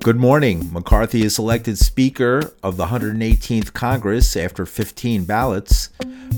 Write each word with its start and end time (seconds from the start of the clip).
Good 0.00 0.16
morning. 0.16 0.72
McCarthy 0.72 1.22
is 1.22 1.40
elected 1.40 1.76
Speaker 1.76 2.54
of 2.62 2.76
the 2.76 2.86
118th 2.86 3.72
Congress 3.72 4.36
after 4.36 4.64
15 4.64 5.24
ballots. 5.24 5.90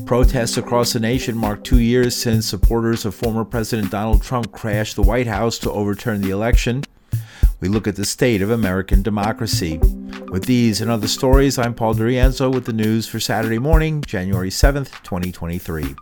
Protests 0.07 0.57
across 0.57 0.95
the 0.95 0.99
nation 0.99 1.37
mark 1.37 1.63
two 1.63 1.79
years 1.79 2.17
since 2.17 2.47
supporters 2.47 3.05
of 3.05 3.15
former 3.15 3.45
President 3.45 3.91
Donald 3.91 4.23
Trump 4.23 4.51
crashed 4.51 4.97
the 4.97 5.03
White 5.03 5.27
House 5.27 5.59
to 5.59 5.71
overturn 5.71 6.23
the 6.23 6.31
election. 6.31 6.85
We 7.61 7.69
look 7.69 7.87
at 7.87 7.97
the 7.97 8.07
state 8.07 8.41
of 8.41 8.51
American 8.51 9.03
democracy. 9.03 9.79
With 10.31 10.47
these 10.47 10.81
and 10.81 10.91
other 10.91 11.07
stories, 11.07 11.59
I'm 11.59 11.75
Paul 11.75 11.95
DiRienzo 11.95 12.53
with 12.53 12.65
the 12.65 12.73
news 12.73 13.07
for 13.07 13.21
Saturday 13.21 13.59
morning, 13.59 14.03
January 14.07 14.51
7th, 14.51 15.03
2023. 15.03 15.95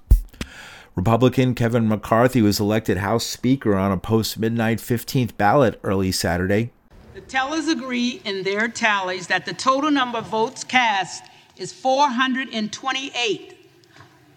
Republican 0.95 1.57
Kevin 1.57 1.89
McCarthy 1.89 2.41
was 2.41 2.61
elected 2.61 2.99
House 2.99 3.27
Speaker 3.27 3.75
on 3.75 3.91
a 3.91 3.99
post 3.99 4.39
midnight 4.39 4.79
15th 4.79 5.37
ballot 5.37 5.81
early 5.83 6.13
Saturday. 6.13 6.71
The 7.19 7.25
tellers 7.25 7.67
agree 7.67 8.23
in 8.25 8.45
their 8.45 8.69
tallies 8.69 9.27
that 9.27 9.45
the 9.45 9.53
total 9.53 9.91
number 9.91 10.19
of 10.19 10.29
votes 10.29 10.63
cast 10.63 11.25
is 11.57 11.73
428, 11.73 13.59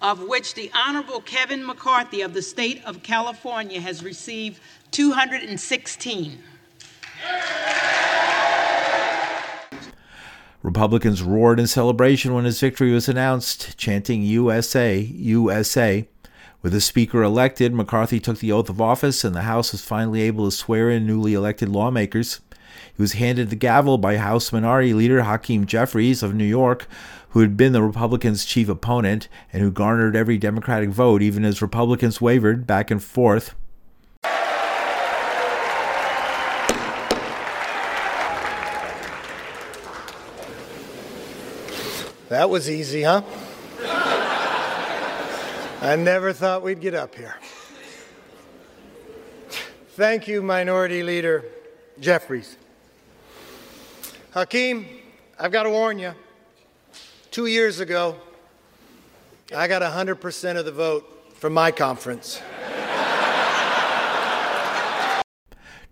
of 0.02 0.23
which 0.23 0.55
the 0.55 0.72
Honorable 0.73 1.22
Kevin 1.22 1.63
McCarthy 1.63 2.22
of 2.22 2.34
the 2.34 2.41
state 2.41 2.84
of 2.84 3.03
California 3.03 3.80
has 3.80 4.03
received 4.03 4.59
216. 4.89 6.39
Republicans 10.63 11.22
roared 11.22 11.59
in 11.59 11.67
celebration 11.67 12.34
when 12.34 12.45
his 12.45 12.59
victory 12.59 12.91
was 12.91 13.08
announced, 13.08 13.77
chanting 13.77 14.23
USA, 14.23 14.98
USA. 14.98 16.08
With 16.63 16.73
the 16.73 16.81
Speaker 16.81 17.22
elected, 17.22 17.75
McCarthy 17.75 18.20
took 18.20 18.39
the 18.39 18.52
oath 18.52 18.70
of 18.70 18.81
office, 18.81 19.23
and 19.23 19.36
the 19.36 19.44
House 19.44 19.72
was 19.72 19.84
finally 19.84 20.22
able 20.22 20.45
to 20.45 20.52
swear 20.52 20.89
in 20.89 21.05
newly 21.05 21.36
elected 21.36 21.70
lawmakers. 21.70 22.39
He 22.95 23.02
was 23.02 23.14
handed 23.14 23.50
the 23.50 23.55
gavel 23.55 23.97
by 23.97 24.17
House 24.17 24.52
Minority 24.52 24.94
Leader 24.94 25.23
Hakeem 25.23 25.66
Jeffries 25.66 26.22
of 26.23 26.36
New 26.36 26.45
York, 26.45 26.88
who 27.30 27.39
had 27.39 27.55
been 27.55 27.73
the 27.73 27.81
Republicans' 27.81 28.45
chief 28.45 28.69
opponent 28.69 29.27
and 29.53 29.61
who 29.61 29.72
garnered 29.72 30.16
every 30.16 30.38
Democratic 30.38 30.89
vote, 30.89 31.22
even 31.22 31.45
as 31.45 31.61
Republicans 31.61 32.19
wavered 32.22 32.67
back 32.67 32.92
and 32.92 33.02
forth. 33.02 33.55
That 42.30 42.49
was 42.49 42.69
easy, 42.69 43.03
huh? 43.03 43.23
I 45.81 45.95
never 45.97 46.31
thought 46.31 46.64
we'd 46.64 46.80
get 46.80 46.94
up 46.94 47.16
here. 47.16 47.36
Thank 49.89 50.27
you, 50.27 50.42
Minority 50.42 51.03
Leader 51.03 51.44
Jeffries. 52.02 52.57
Hakeem, 54.33 54.88
I've 55.39 55.52
got 55.52 55.63
to 55.63 55.69
warn 55.69 55.99
you. 55.99 56.13
Two 57.30 57.45
years 57.45 57.80
ago, 57.80 58.17
I 59.55 59.67
got 59.67 59.83
100% 59.83 60.58
of 60.58 60.66
the 60.66 60.71
vote 60.71 61.33
from 61.35 61.53
my 61.53 61.71
conference. 61.71 62.41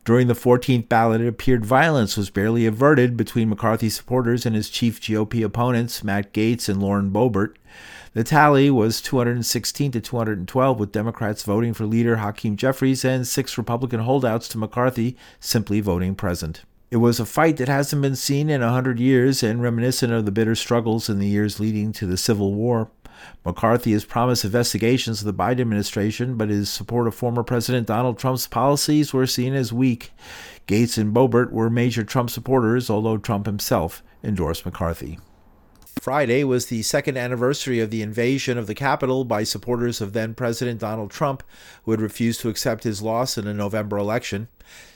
During 0.04 0.28
the 0.28 0.34
14th 0.34 0.90
ballot, 0.90 1.22
it 1.22 1.28
appeared 1.28 1.64
violence 1.64 2.18
was 2.18 2.32
barely 2.32 2.66
averted 2.66 3.16
between 3.16 3.48
McCarthy 3.48 3.92
supporters 3.92 4.44
and 4.44 4.56
his 4.56 4.72
chief 4.72 5.00
GOP 5.00 5.46
opponents, 5.46 6.04
Matt 6.04 6.34
Gaetz 6.34 6.68
and 6.68 6.82
Lauren 6.82 7.12
Boebert. 7.12 7.56
The 8.14 8.24
tally 8.24 8.72
was 8.72 9.02
216 9.02 9.92
to 9.92 10.02
212, 10.02 10.80
with 10.80 10.92
Democrats 10.92 11.44
voting 11.44 11.76
for 11.76 11.86
leader 11.86 12.18
Hakeem 12.18 12.56
Jeffries 12.56 13.06
and 13.06 13.28
six 13.28 13.56
Republican 13.56 14.00
holdouts 14.00 14.48
to 14.50 14.58
McCarthy 14.58 15.16
simply 15.40 15.80
voting 15.80 16.16
present. 16.16 16.64
It 16.90 16.98
was 16.98 17.20
a 17.20 17.26
fight 17.26 17.58
that 17.58 17.68
hasn't 17.68 18.02
been 18.02 18.16
seen 18.16 18.50
in 18.50 18.64
a 18.64 18.72
hundred 18.72 19.00
years 19.00 19.44
and 19.44 19.62
reminiscent 19.62 20.12
of 20.12 20.26
the 20.26 20.32
bitter 20.32 20.56
struggles 20.56 21.08
in 21.08 21.20
the 21.20 21.28
years 21.28 21.60
leading 21.60 21.92
to 21.94 22.08
the 22.08 22.18
Civil 22.18 22.56
War. 22.56 22.90
McCarthy 23.46 23.92
has 23.92 24.06
promised 24.06 24.44
investigations 24.44 25.22
of 25.22 25.28
the 25.28 25.44
Biden 25.44 25.62
administration, 25.62 26.36
but 26.36 26.50
his 26.50 26.68
support 26.68 27.06
of 27.06 27.14
former 27.14 27.44
President 27.44 27.86
Donald 27.86 28.18
Trump's 28.18 28.48
policies 28.48 29.14
were 29.14 29.28
seen 29.28 29.54
as 29.54 29.72
weak. 29.72 30.12
Gaetz 30.66 30.98
and 30.98 31.14
Boebert 31.14 31.52
were 31.52 31.70
major 31.70 32.04
Trump 32.04 32.32
supporters, 32.32 32.90
although 32.90 33.18
Trump 33.18 33.46
himself 33.46 34.02
endorsed 34.24 34.66
McCarthy. 34.66 35.20
Friday 36.00 36.46
was 36.46 36.68
the 36.68 36.82
second 36.82 37.18
anniversary 37.18 37.80
of 37.82 37.92
the 37.92 38.02
invasion 38.02 38.58
of 38.58 38.68
the 38.68 38.76
Capitol 38.76 39.26
by 39.26 39.44
supporters 39.44 40.00
of 40.00 40.14
then 40.14 40.34
President 40.34 40.80
Donald 40.80 41.12
Trump, 41.12 41.44
who 41.84 41.92
had 41.92 42.00
refused 42.00 42.40
to 42.42 42.50
accept 42.50 42.86
his 42.86 43.02
loss 43.02 43.38
in 43.38 43.44
the 43.44 43.54
November 43.54 43.98
election. 43.98 44.48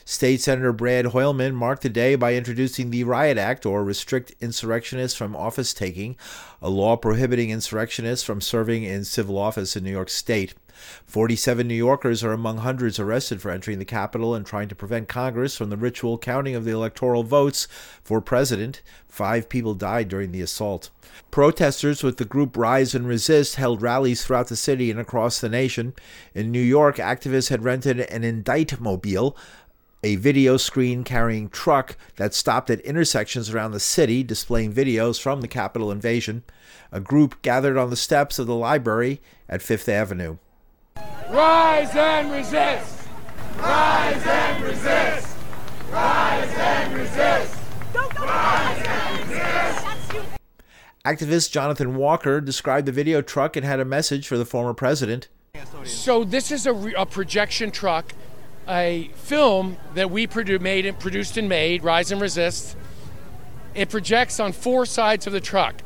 State 0.06 0.40
Senator 0.40 0.72
Brad 0.72 1.06
Hoylman 1.06 1.54
marked 1.54 1.82
the 1.82 1.88
day 1.90 2.14
by 2.14 2.34
introducing 2.34 2.90
the 2.90 3.04
Riot 3.04 3.36
Act, 3.36 3.66
or 3.66 3.84
Restrict 3.84 4.34
Insurrectionists 4.40 5.16
from 5.16 5.36
Office 5.36 5.74
Taking, 5.74 6.16
a 6.62 6.70
law 6.70 6.96
prohibiting 6.96 7.50
insurrectionists 7.50 8.24
from 8.24 8.40
serving 8.40 8.84
in 8.84 9.04
civil 9.04 9.36
office 9.36 9.76
in 9.76 9.84
New 9.84 9.90
York 9.90 10.08
State. 10.08 10.54
47 11.06 11.66
New 11.66 11.74
Yorkers 11.74 12.24
are 12.24 12.32
among 12.32 12.58
hundreds 12.58 12.98
arrested 12.98 13.40
for 13.40 13.50
entering 13.50 13.78
the 13.78 13.84
Capitol 13.84 14.34
and 14.34 14.44
trying 14.44 14.68
to 14.68 14.74
prevent 14.74 15.08
Congress 15.08 15.56
from 15.56 15.70
the 15.70 15.76
ritual 15.76 16.18
counting 16.18 16.54
of 16.54 16.64
the 16.64 16.72
electoral 16.72 17.22
votes 17.22 17.68
for 18.02 18.20
president. 18.20 18.82
Five 19.08 19.48
people 19.48 19.74
died 19.74 20.08
during 20.08 20.32
the 20.32 20.42
assault. 20.42 20.90
Protesters 21.30 22.02
with 22.02 22.16
the 22.16 22.24
group 22.24 22.56
Rise 22.56 22.94
and 22.94 23.06
Resist 23.06 23.56
held 23.56 23.82
rallies 23.82 24.24
throughout 24.24 24.48
the 24.48 24.56
city 24.56 24.90
and 24.90 24.98
across 24.98 25.40
the 25.40 25.48
nation. 25.48 25.94
In 26.34 26.50
New 26.50 26.60
York, 26.60 26.96
activists 26.96 27.50
had 27.50 27.64
rented 27.64 28.00
an 28.00 28.24
Indict 28.24 28.80
Mobile, 28.80 29.36
a 30.04 30.16
video 30.16 30.58
screen 30.58 31.02
carrying 31.02 31.48
truck 31.48 31.96
that 32.16 32.34
stopped 32.34 32.68
at 32.68 32.80
intersections 32.80 33.50
around 33.50 33.72
the 33.72 33.80
city 33.80 34.22
displaying 34.22 34.72
videos 34.72 35.20
from 35.20 35.40
the 35.40 35.48
Capitol 35.48 35.90
invasion. 35.90 36.44
A 36.92 37.00
group 37.00 37.40
gathered 37.40 37.78
on 37.78 37.90
the 37.90 37.96
steps 37.96 38.38
of 38.38 38.46
the 38.46 38.54
library 38.54 39.22
at 39.48 39.62
Fifth 39.62 39.88
Avenue. 39.88 40.36
Rise 41.30 41.94
and 41.96 42.30
resist! 42.32 43.08
Rise 43.58 44.26
and 44.26 44.64
resist! 44.64 45.36
Rise 45.90 46.50
and 46.50 46.94
resist! 46.94 47.56
Rise 48.18 48.86
and 48.86 49.28
resist! 49.28 49.86
Activist 51.04 51.50
Jonathan 51.50 51.96
Walker 51.96 52.40
described 52.40 52.86
the 52.86 52.92
video 52.92 53.22
truck 53.22 53.56
and 53.56 53.64
had 53.64 53.80
a 53.80 53.84
message 53.84 54.28
for 54.28 54.36
the 54.36 54.44
former 54.44 54.74
president. 54.74 55.28
So 55.84 56.24
this 56.24 56.52
is 56.52 56.66
a, 56.66 56.72
re- 56.72 56.94
a 56.96 57.06
projection 57.06 57.70
truck, 57.70 58.12
a 58.68 59.10
film 59.14 59.76
that 59.94 60.10
we 60.10 60.26
produ- 60.26 60.60
made 60.60 60.86
and 60.86 60.98
produced 60.98 61.36
and 61.36 61.48
made, 61.48 61.82
Rise 61.82 62.12
and 62.12 62.20
Resist. 62.20 62.76
It 63.74 63.88
projects 63.88 64.40
on 64.40 64.52
four 64.52 64.86
sides 64.86 65.26
of 65.26 65.32
the 65.32 65.40
truck. 65.40 65.82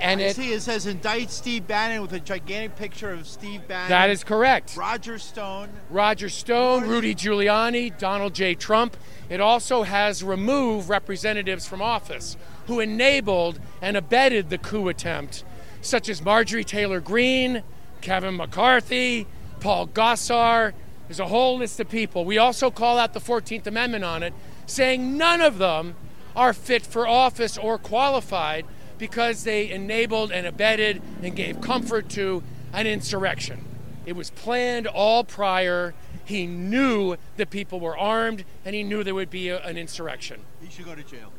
And 0.00 0.20
I 0.20 0.24
it, 0.24 0.36
see 0.36 0.52
it 0.52 0.60
says 0.60 0.86
indict 0.86 1.30
Steve 1.30 1.66
Bannon 1.66 2.02
with 2.02 2.12
a 2.12 2.20
gigantic 2.20 2.76
picture 2.76 3.10
of 3.10 3.26
Steve 3.26 3.66
Bannon. 3.68 3.88
that 3.90 4.10
is 4.10 4.24
correct. 4.24 4.76
Roger 4.76 5.18
Stone. 5.18 5.70
Roger 5.90 6.28
Stone, 6.28 6.86
Rudy 6.86 7.14
Giuliani, 7.14 7.96
Donald 7.96 8.34
J. 8.34 8.54
Trump. 8.54 8.96
It 9.28 9.40
also 9.40 9.82
has 9.82 10.22
removed 10.22 10.88
representatives 10.88 11.66
from 11.66 11.80
office 11.80 12.36
who 12.66 12.80
enabled 12.80 13.58
and 13.80 13.96
abetted 13.96 14.50
the 14.50 14.58
coup 14.58 14.88
attempt, 14.88 15.44
such 15.80 16.08
as 16.08 16.22
Marjorie 16.22 16.64
Taylor 16.64 17.00
Greene, 17.00 17.62
Kevin 18.00 18.36
McCarthy, 18.36 19.26
Paul 19.60 19.88
Gosar. 19.88 20.72
There's 21.08 21.20
a 21.20 21.26
whole 21.26 21.58
list 21.58 21.80
of 21.80 21.88
people. 21.88 22.24
We 22.24 22.38
also 22.38 22.70
call 22.70 22.98
out 22.98 23.12
the 23.12 23.20
14th 23.20 23.66
Amendment 23.66 24.04
on 24.04 24.22
it, 24.22 24.32
saying 24.66 25.16
none 25.16 25.40
of 25.40 25.58
them 25.58 25.94
are 26.34 26.52
fit 26.52 26.84
for 26.84 27.06
office 27.06 27.56
or 27.56 27.78
qualified 27.78 28.64
because 28.98 29.44
they 29.44 29.70
enabled 29.70 30.32
and 30.32 30.46
abetted 30.46 31.02
and 31.22 31.34
gave 31.34 31.60
comfort 31.60 32.08
to 32.10 32.42
an 32.72 32.86
insurrection. 32.86 33.64
It 34.06 34.16
was 34.16 34.30
planned 34.30 34.86
all 34.86 35.24
prior. 35.24 35.94
He 36.24 36.46
knew 36.46 37.16
that 37.36 37.50
people 37.50 37.80
were 37.80 37.96
armed 37.96 38.44
and 38.64 38.74
he 38.74 38.82
knew 38.82 39.04
there 39.04 39.14
would 39.14 39.30
be 39.30 39.48
a, 39.48 39.62
an 39.62 39.76
insurrection. 39.76 40.40
He 40.60 40.70
should 40.70 40.84
go 40.84 40.94
to 40.94 41.02
jail. 41.02 41.32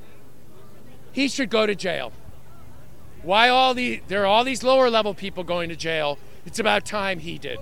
He 1.12 1.28
should 1.28 1.50
go 1.50 1.66
to 1.66 1.75
jail. 1.75 2.12
Why 3.24 3.50
all 3.50 3.74
the 3.74 4.01
there 4.08 4.24
are 4.24 4.25
all 4.25 4.44
these 4.44 4.63
lower 4.63 4.90
level 4.90 5.13
people 5.13 5.44
going 5.44 5.69
to 5.69 5.75
jail? 5.75 6.19
It's 6.46 6.60
about 6.60 6.86
time 6.86 7.19
he 7.19 7.38
did. 7.38 7.60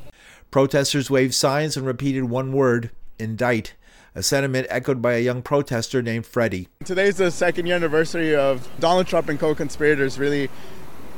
Protesters 0.51 1.10
waved 1.10 1.34
signs 1.34 1.78
and 1.78 1.86
repeated 1.86 2.25
one 2.25 2.51
word 2.51 2.92
indict, 3.18 3.74
a 4.15 4.24
sentiment 4.24 4.68
echoed 4.69 5.01
by 5.01 5.13
a 5.13 5.19
young 5.19 5.42
protester 5.42 6.01
named 6.01 6.25
Freddie. 6.25 6.68
Today's 6.86 7.18
the 7.18 7.31
second 7.31 7.65
year 7.65 7.75
anniversary 7.75 8.36
of 8.36 8.69
Donald 8.80 9.07
Trump 9.07 9.30
and 9.30 9.39
co-conspirators 9.39 10.19
really 10.19 10.50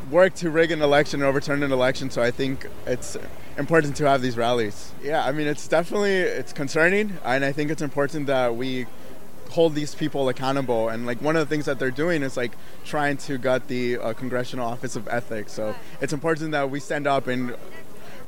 worked 0.10 0.38
to 0.38 0.50
rig 0.50 0.72
an 0.72 0.82
election 0.82 1.22
and 1.22 1.28
overturn 1.28 1.64
an 1.64 1.72
election. 1.72 2.10
So 2.10 2.22
I 2.22 2.32
think 2.32 2.68
it's 2.86 3.18
important 3.58 3.96
to 3.98 4.08
have 4.08 4.22
these 4.22 4.38
rallies. 4.38 4.92
Yeah, 5.02 5.26
I 5.26 5.32
mean 5.32 5.48
it's 5.48 5.68
definitely 5.68 6.16
it's 6.16 6.54
concerning, 6.54 7.18
and 7.24 7.44
I 7.44 7.52
think 7.52 7.72
it's 7.72 7.82
important 7.82 8.28
that 8.28 8.56
we 8.56 8.86
hold 9.50 9.76
these 9.76 9.96
people 9.96 10.30
accountable. 10.30 10.90
And 10.90 11.06
like 11.06 11.22
one 11.22 11.36
of 11.36 11.48
the 11.48 11.54
things 11.54 11.66
that 11.66 11.80
they're 11.80 11.92
doing 11.92 12.24
is 12.24 12.38
like 12.38 12.54
trying 12.84 13.18
to 13.18 13.38
gut 13.38 13.68
the 13.68 13.98
uh, 13.98 14.14
Congressional 14.14 14.68
Office 14.68 14.96
of 14.96 15.08
Ethics. 15.08 15.54
So 15.54 15.76
it's 16.02 16.14
important 16.14 16.52
that 16.52 16.70
we 16.70 16.80
stand 16.80 17.08
up 17.08 17.28
and, 17.28 17.56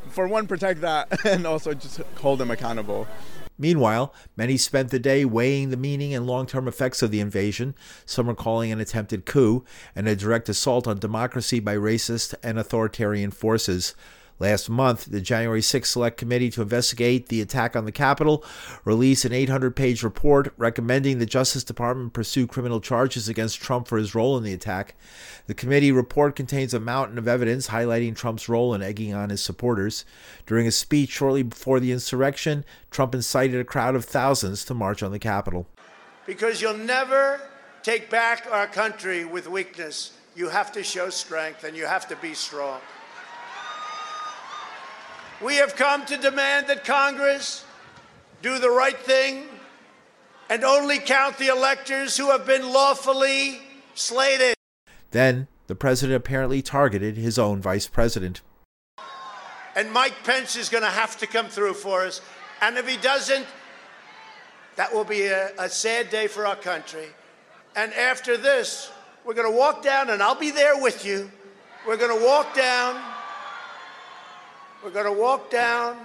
for 0.10 0.28
one, 0.28 0.48
protect 0.48 0.82
that, 0.82 1.26
and 1.26 1.46
also 1.46 1.74
just 1.74 2.02
hold 2.22 2.40
them 2.40 2.52
accountable. 2.52 3.08
Meanwhile, 3.58 4.14
many 4.36 4.58
spent 4.58 4.92
the 4.92 5.00
day 5.00 5.26
weighing 5.26 5.70
the 5.70 5.78
meaning 5.78 6.14
and 6.14 6.28
long 6.28 6.46
term 6.46 6.68
effects 6.68 7.02
of 7.02 7.12
the 7.12 7.20
invasion. 7.20 7.76
Some 8.06 8.30
are 8.30 8.36
calling 8.36 8.72
an 8.72 8.80
attempted 8.80 9.26
coup 9.26 9.64
and 9.96 10.08
a 10.08 10.16
direct 10.16 10.50
assault 10.50 10.88
on 10.88 11.00
democracy 11.00 11.60
by 11.60 11.76
racist 11.76 12.36
and 12.44 12.60
authoritarian 12.60 13.32
forces. 13.32 13.96
Last 14.40 14.70
month, 14.70 15.06
the 15.06 15.20
January 15.20 15.64
6 15.64 15.90
Select 15.90 16.16
Committee 16.16 16.52
to 16.52 16.62
investigate 16.62 17.30
the 17.30 17.42
attack 17.42 17.76
on 17.76 17.86
the 17.86 17.92
Capitol 17.92 18.46
released 18.86 19.26
an 19.26 19.34
800 19.34 19.76
page 19.76 20.04
report 20.04 20.54
recommending 20.58 21.18
the 21.18 21.26
Justice 21.26 21.64
Department 21.64 22.14
pursue 22.14 22.46
criminal 22.46 22.80
charges 22.80 23.28
against 23.28 23.60
Trump 23.60 23.88
for 23.88 23.98
his 23.98 24.14
role 24.14 24.38
in 24.38 24.44
the 24.44 24.54
attack. 24.54 24.94
The 25.48 25.56
committee 25.56 25.92
report 25.92 26.36
contains 26.36 26.76
a 26.76 26.80
mountain 26.80 27.18
of 27.18 27.28
evidence 27.28 27.70
highlighting 27.70 28.16
Trump's 28.16 28.48
role 28.48 28.76
in 28.76 28.84
egging 28.84 29.12
on 29.12 29.32
his 29.32 29.44
supporters. 29.44 30.06
During 30.46 30.68
a 30.68 30.72
speech 30.72 31.10
shortly 31.10 31.42
before 31.42 31.80
the 31.80 31.92
insurrection, 31.92 32.64
Trump 32.92 33.16
incited 33.16 33.60
a 33.60 33.64
crowd 33.64 33.96
of 33.96 34.06
thousands 34.06 34.64
to 34.66 34.76
march 34.76 35.02
on 35.02 35.12
the 35.12 35.20
Capitol. 35.20 35.66
Because 36.28 36.62
you'll 36.62 36.78
never 36.78 37.42
take 37.82 38.12
back 38.12 38.48
our 38.52 38.68
country 38.68 39.26
with 39.26 39.48
weakness. 39.48 40.14
You 40.36 40.50
have 40.50 40.72
to 40.74 40.84
show 40.84 41.10
strength 41.10 41.64
and 41.64 41.76
you 41.76 41.88
have 41.88 42.08
to 42.10 42.16
be 42.18 42.36
strong. 42.36 42.82
We 45.42 45.56
have 45.58 45.76
come 45.76 46.04
to 46.08 46.18
demand 46.18 46.68
that 46.68 46.84
Congress 46.84 47.64
do 48.42 48.58
the 48.58 48.72
right 48.72 48.98
thing 48.98 49.46
and 50.50 50.64
only 50.64 50.98
count 50.98 51.38
the 51.38 51.48
electors 51.48 52.18
who 52.18 52.32
have 52.32 52.46
been 52.46 52.72
lawfully 52.72 53.60
slated. 53.94 54.56
Then, 55.12 55.48
the 55.68 55.76
president 55.76 56.16
apparently 56.16 56.62
targeted 56.62 57.18
his 57.18 57.38
own 57.38 57.62
vice 57.62 57.88
president. 57.88 58.42
And 59.76 59.92
Mike 59.92 60.16
Pence 60.24 60.56
is 60.56 60.70
going 60.70 60.84
to 60.84 60.90
have 60.90 61.18
to 61.18 61.28
come 61.28 61.50
through 61.50 61.76
for 61.76 62.04
us. 62.04 62.22
And 62.62 62.78
if 62.78 62.88
he 62.88 62.98
doesn't, 62.98 63.46
that 64.76 64.92
will 64.92 65.04
be 65.04 65.28
a, 65.28 65.52
a 65.60 65.70
sad 65.70 66.10
day 66.10 66.26
for 66.26 66.48
our 66.48 66.56
country. 66.56 67.08
And 67.76 67.94
after 67.94 68.38
this, 68.38 68.92
we're 69.24 69.36
going 69.36 69.52
to 69.52 69.56
walk 69.56 69.84
down, 69.84 70.10
and 70.10 70.24
I'll 70.24 70.34
be 70.34 70.50
there 70.50 70.82
with 70.82 71.06
you. 71.06 71.30
We're 71.86 71.98
going 71.98 72.18
to 72.18 72.26
walk 72.26 72.56
down 72.56 73.00
we're 74.88 75.04
going 75.04 75.14
to 75.14 75.22
walk 75.22 75.50
down 75.50 75.98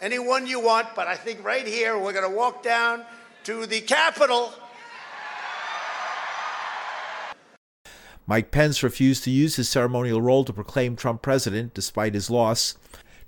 anyone 0.00 0.46
you 0.46 0.60
want, 0.60 0.86
but 0.94 1.08
I 1.08 1.16
think 1.16 1.44
right 1.44 1.66
here 1.66 1.98
we're 1.98 2.12
going 2.12 2.30
to 2.30 2.36
walk 2.36 2.62
down 2.62 3.04
to 3.42 3.66
the 3.66 3.80
Capitol. 3.80 4.54
Mike 8.24 8.52
Pence 8.52 8.84
refused 8.84 9.24
to 9.24 9.32
use 9.32 9.56
his 9.56 9.68
ceremonial 9.68 10.22
role 10.22 10.44
to 10.44 10.52
proclaim 10.52 10.94
Trump 10.94 11.20
president 11.20 11.74
despite 11.74 12.14
his 12.14 12.30
loss. 12.30 12.76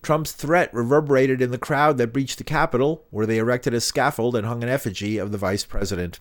Trump's 0.01 0.31
threat 0.31 0.73
reverberated 0.73 1.43
in 1.43 1.51
the 1.51 1.59
crowd 1.59 1.99
that 1.99 2.13
breached 2.13 2.39
the 2.39 2.45
Capitol, 2.45 3.05
where 3.11 3.27
they 3.27 3.39
erected 3.39 3.75
a 3.75 3.81
scaffold 3.81 4.37
and 4.37 4.47
hung 4.47 4.63
an 4.63 4.69
effigy 4.69 5.19
of 5.19 5.33
the 5.33 5.39
vice 5.39 5.65
president. 5.65 6.21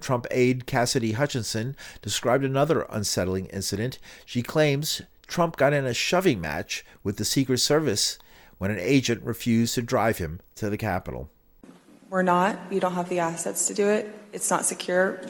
Trump 0.00 0.26
aide, 0.30 0.66
Cassidy 0.66 1.12
Hutchinson, 1.12 1.76
described 2.00 2.44
another 2.44 2.86
unsettling 2.88 3.46
incident. 3.46 3.98
She 4.24 4.42
claims 4.42 5.02
Trump 5.26 5.56
got 5.56 5.72
in 5.72 5.86
a 5.86 5.94
shoving 5.94 6.40
match 6.40 6.84
with 7.02 7.16
the 7.16 7.24
Secret 7.24 7.58
Service 7.58 8.18
when 8.58 8.70
an 8.70 8.78
agent 8.78 9.22
refused 9.24 9.74
to 9.74 9.82
drive 9.82 10.18
him 10.18 10.40
to 10.54 10.70
the 10.70 10.78
Capitol. 10.78 11.28
We're 12.10 12.22
not. 12.22 12.58
We 12.70 12.78
don't 12.78 12.92
have 12.94 13.08
the 13.08 13.20
assets 13.20 13.66
to 13.68 13.74
do 13.74 13.88
it. 13.88 14.14
It's 14.32 14.50
not 14.50 14.64
secure. 14.64 15.20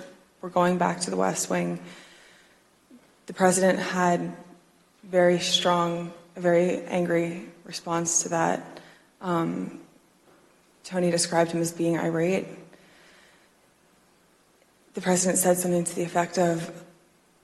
We're 0.41 0.49
going 0.49 0.79
back 0.79 1.01
to 1.03 1.11
the 1.11 1.17
West 1.17 1.49
Wing. 1.49 1.79
The 3.27 3.33
president 3.33 3.79
had 3.79 4.33
very 5.05 5.39
strong, 5.39 6.13
a 6.37 6.41
very 6.41 6.83
angry 6.85 7.47
response 7.65 8.25
to 8.25 8.31
that. 8.31 8.81
Um, 9.21 9.81
Tony 10.83 11.11
described 11.11 11.53
him 11.53 11.61
as 11.61 11.71
being 11.71 11.97
irate 11.99 12.49
the 14.95 15.01
president 15.01 15.39
said 15.39 15.57
something 15.57 15.85
to 15.85 15.95
the 15.95 16.03
effect 16.03 16.39
of, 16.39 16.71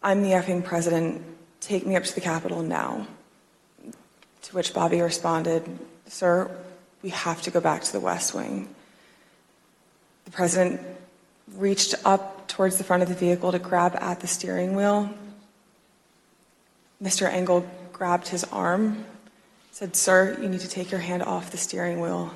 I'm 0.02 0.22
the 0.22 0.30
effing 0.30 0.64
president, 0.64 1.22
take 1.60 1.86
me 1.86 1.96
up 1.96 2.04
to 2.04 2.14
the 2.14 2.20
Capitol 2.20 2.62
now. 2.62 3.06
To 4.42 4.54
which 4.54 4.72
Bobby 4.72 5.00
responded, 5.00 5.64
Sir, 6.06 6.50
we 7.02 7.10
have 7.10 7.42
to 7.42 7.50
go 7.50 7.60
back 7.60 7.82
to 7.82 7.92
the 7.92 8.00
West 8.00 8.34
Wing. 8.34 8.68
The 10.24 10.30
president 10.30 10.80
reached 11.54 11.94
up 12.04 12.48
towards 12.48 12.76
the 12.76 12.84
front 12.84 13.02
of 13.02 13.08
the 13.08 13.14
vehicle 13.14 13.52
to 13.52 13.58
grab 13.58 13.96
at 13.96 14.20
the 14.20 14.26
steering 14.26 14.74
wheel. 14.74 15.10
Mr. 17.02 17.30
Engel 17.30 17.66
grabbed 17.92 18.28
his 18.28 18.44
arm, 18.44 19.04
said, 19.70 19.96
Sir, 19.96 20.36
you 20.40 20.48
need 20.48 20.60
to 20.60 20.68
take 20.68 20.90
your 20.90 21.00
hand 21.00 21.22
off 21.22 21.50
the 21.50 21.56
steering 21.56 22.00
wheel. 22.00 22.32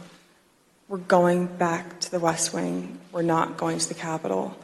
We're 0.88 0.98
going 0.98 1.46
back 1.46 2.00
to 2.00 2.10
the 2.10 2.20
West 2.20 2.52
Wing. 2.54 2.98
We're 3.10 3.22
not 3.22 3.56
going 3.56 3.78
to 3.78 3.88
the 3.88 3.94
Capitol. 3.94 4.56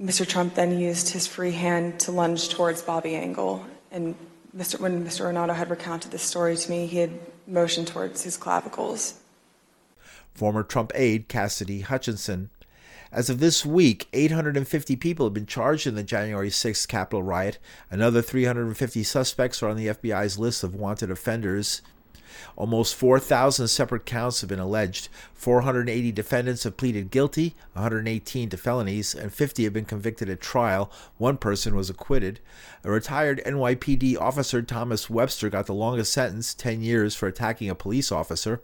Mr. 0.00 0.26
Trump 0.26 0.54
then 0.54 0.78
used 0.78 1.08
his 1.08 1.26
free 1.26 1.52
hand 1.52 1.98
to 2.00 2.12
lunge 2.12 2.50
towards 2.50 2.82
Bobby 2.82 3.16
Engel. 3.16 3.64
And 3.90 4.14
Mr. 4.54 4.78
when 4.78 5.06
Mr. 5.06 5.24
Ornato 5.24 5.54
had 5.54 5.70
recounted 5.70 6.10
this 6.10 6.22
story 6.22 6.56
to 6.56 6.70
me, 6.70 6.86
he 6.86 6.98
had 6.98 7.18
motioned 7.46 7.88
towards 7.88 8.22
his 8.22 8.36
clavicles. 8.36 9.20
Former 10.34 10.62
Trump 10.62 10.92
aide 10.94 11.28
Cassidy 11.28 11.80
Hutchinson. 11.80 12.50
As 13.10 13.30
of 13.30 13.38
this 13.38 13.64
week, 13.64 14.08
850 14.12 14.96
people 14.96 15.26
have 15.26 15.32
been 15.32 15.46
charged 15.46 15.86
in 15.86 15.94
the 15.94 16.02
January 16.02 16.50
6th 16.50 16.86
Capitol 16.88 17.22
riot. 17.22 17.58
Another 17.90 18.20
350 18.20 19.02
suspects 19.02 19.62
are 19.62 19.70
on 19.70 19.76
the 19.76 19.86
FBI's 19.86 20.38
list 20.38 20.62
of 20.62 20.74
wanted 20.74 21.10
offenders. 21.10 21.80
Almost 22.56 22.94
4,000 22.94 23.68
separate 23.68 24.06
counts 24.06 24.40
have 24.40 24.48
been 24.48 24.58
alleged. 24.58 25.08
480 25.34 26.12
defendants 26.12 26.64
have 26.64 26.76
pleaded 26.76 27.10
guilty, 27.10 27.54
118 27.74 28.48
to 28.48 28.56
felonies, 28.56 29.14
and 29.14 29.32
50 29.32 29.64
have 29.64 29.72
been 29.72 29.84
convicted 29.84 30.28
at 30.28 30.40
trial. 30.40 30.90
One 31.18 31.36
person 31.36 31.74
was 31.74 31.90
acquitted. 31.90 32.40
A 32.84 32.90
retired 32.90 33.42
NYPD 33.44 34.20
officer, 34.20 34.62
Thomas 34.62 35.10
Webster, 35.10 35.50
got 35.50 35.66
the 35.66 35.74
longest 35.74 36.12
sentence 36.12 36.54
10 36.54 36.82
years 36.82 37.14
for 37.14 37.26
attacking 37.26 37.70
a 37.70 37.74
police 37.74 38.10
officer. 38.10 38.62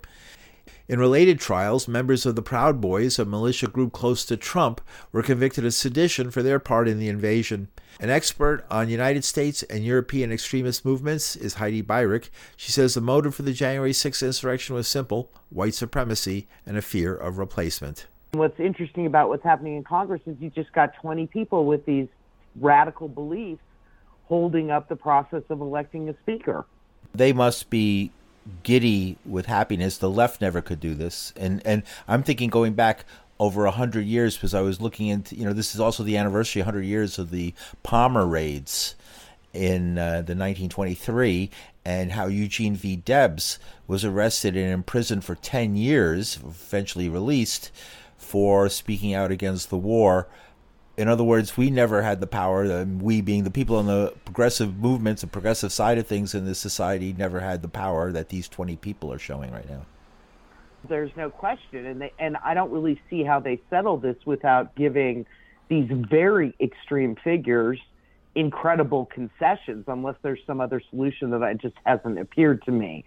In 0.89 0.99
related 0.99 1.41
trials, 1.41 1.89
members 1.89 2.27
of 2.27 2.37
the 2.37 2.43
Proud 2.43 2.81
Boys, 2.81 3.19
a 3.19 3.25
militia 3.25 3.67
group 3.67 3.93
close 3.93 4.25
to 4.27 4.37
Trump, 4.37 4.81
were 5.11 5.23
convicted 5.23 5.65
of 5.65 5.75
sedition 5.75 6.31
for 6.31 6.43
their 6.43 6.59
part 6.59 6.89
in 6.89 6.99
the 6.99 7.09
invasion. 7.09 7.69
An 8.01 8.11
expert 8.11 8.65
on 8.71 8.89
United 8.89 9.25
States 9.25 9.63
and 9.65 9.85
European 9.85 10.33
extremist 10.33 10.85
movements 10.85 11.37
is 11.37 11.55
Heidi 11.55 11.83
Beirich. 11.83 12.31
She 12.57 12.73
says 12.73 12.95
the 12.95 13.01
motive 13.01 13.35
for 13.35 13.43
the 13.43 13.53
January 13.53 13.93
6th 13.93 14.25
insurrection 14.25 14.75
was 14.75 14.89
simple 14.89 15.31
white 15.51 15.75
supremacy 15.75 16.49
and 16.67 16.77
a 16.77 16.83
fear 16.83 17.15
of 17.15 17.39
replacement. 17.39 18.07
What's 18.33 18.59
interesting 18.59 19.07
about 19.07 19.29
what's 19.29 19.45
happening 19.45 19.77
in 19.77 19.85
Congress 19.85 20.23
is 20.27 20.37
you 20.41 20.51
just 20.51 20.73
got 20.73 20.95
20 20.95 21.27
people 21.27 21.67
with 21.67 21.85
these 21.85 22.09
radical 22.57 23.09
beliefs 23.09 23.63
holding 24.25 24.71
up 24.71 24.89
the 24.89 24.97
process 24.97 25.43
of 25.51 25.61
electing 25.61 26.09
a 26.09 26.15
speaker. 26.23 26.65
They 27.15 27.33
must 27.33 27.69
be 27.69 28.11
giddy 28.63 29.17
with 29.25 29.47
happiness. 29.47 29.99
The 29.99 30.11
left 30.11 30.41
never 30.41 30.61
could 30.61 30.81
do 30.81 30.95
this, 30.95 31.33
and 31.37 31.63
and 31.65 31.83
I'm 32.09 32.23
thinking 32.23 32.51
going 32.51 32.75
back 32.75 33.05
over 33.39 33.67
hundred 33.67 34.07
years 34.07 34.37
because 34.37 34.55
I 34.55 34.61
was 34.61 34.81
looking 34.81 35.09
into 35.09 35.37
you 35.37 35.45
know 35.45 35.53
this 35.53 35.75
is 35.75 35.81
also 35.81 36.03
the 36.03 36.17
anniversary 36.17 36.63
hundred 36.63 36.85
years 36.85 37.19
of 37.19 37.31
the 37.31 37.55
Palmer 37.83 38.27
raids 38.27 38.95
in 39.53 39.99
uh, 39.99 40.23
the 40.23 40.35
1923 40.35 41.51
and 41.85 42.13
how 42.13 42.27
Eugene 42.27 42.75
V. 42.75 42.97
Debs 42.97 43.59
was 43.87 44.05
arrested 44.05 44.57
and 44.57 44.73
imprisoned 44.73 45.25
for 45.25 45.35
10 45.35 45.77
years, 45.77 46.39
eventually 46.43 47.09
released 47.09 47.71
for 48.17 48.69
speaking 48.69 49.13
out 49.13 49.31
against 49.31 49.69
the 49.69 49.77
war 49.77 50.29
in 50.97 51.09
other 51.09 51.25
words, 51.25 51.57
we 51.57 51.71
never 51.71 52.03
had 52.03 52.21
the 52.21 52.27
power. 52.27 52.85
We, 52.85 53.21
being 53.21 53.45
the 53.45 53.51
people 53.51 53.81
in 53.81 53.87
the 53.87 54.15
progressive 54.25 54.77
movements, 54.77 55.23
the 55.23 55.29
progressive 55.29 55.73
side 55.73 55.99
of 55.99 56.07
things 56.07 56.35
in 56.35 56.45
this 56.45 56.59
society, 56.59 57.15
never 57.17 57.41
had 57.41 57.63
the 57.63 57.69
power 57.69 58.13
that 58.13 58.29
these 58.29 58.49
20 58.49 58.77
people 58.77 59.13
are 59.13 59.19
showing 59.19 59.51
right 59.53 59.69
now. 59.69 59.87
There's 60.89 61.13
no 61.17 61.31
question, 61.31 61.87
and 61.87 62.03
they, 62.03 62.13
and 62.19 62.37
I 62.45 62.55
don't 62.55 62.71
really 62.73 63.01
see 63.09 63.23
how 63.23 63.41
they 63.41 63.61
settle 63.71 63.97
this 63.97 64.17
without 64.27 64.75
giving 64.75 65.27
these 65.69 65.89
very 65.91 66.55
extreme 66.61 67.17
figures 67.23 67.79
incredible 68.35 69.07
concessions, 69.07 69.85
unless 69.89 70.17
there's 70.23 70.41
some 70.47 70.61
other 70.61 70.83
solution 70.91 71.31
that 71.31 71.59
just 71.59 71.75
hasn't 71.85 72.19
appeared 72.19 72.63
to 72.65 72.73
me. 72.73 73.05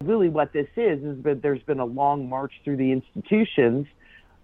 Really, 0.00 0.28
what 0.28 0.52
this 0.52 0.68
is 0.76 1.02
is 1.02 1.22
that 1.22 1.42
there's 1.42 1.62
been 1.62 1.80
a 1.80 1.84
long 1.84 2.28
march 2.28 2.52
through 2.64 2.76
the 2.76 2.92
institutions 2.92 3.86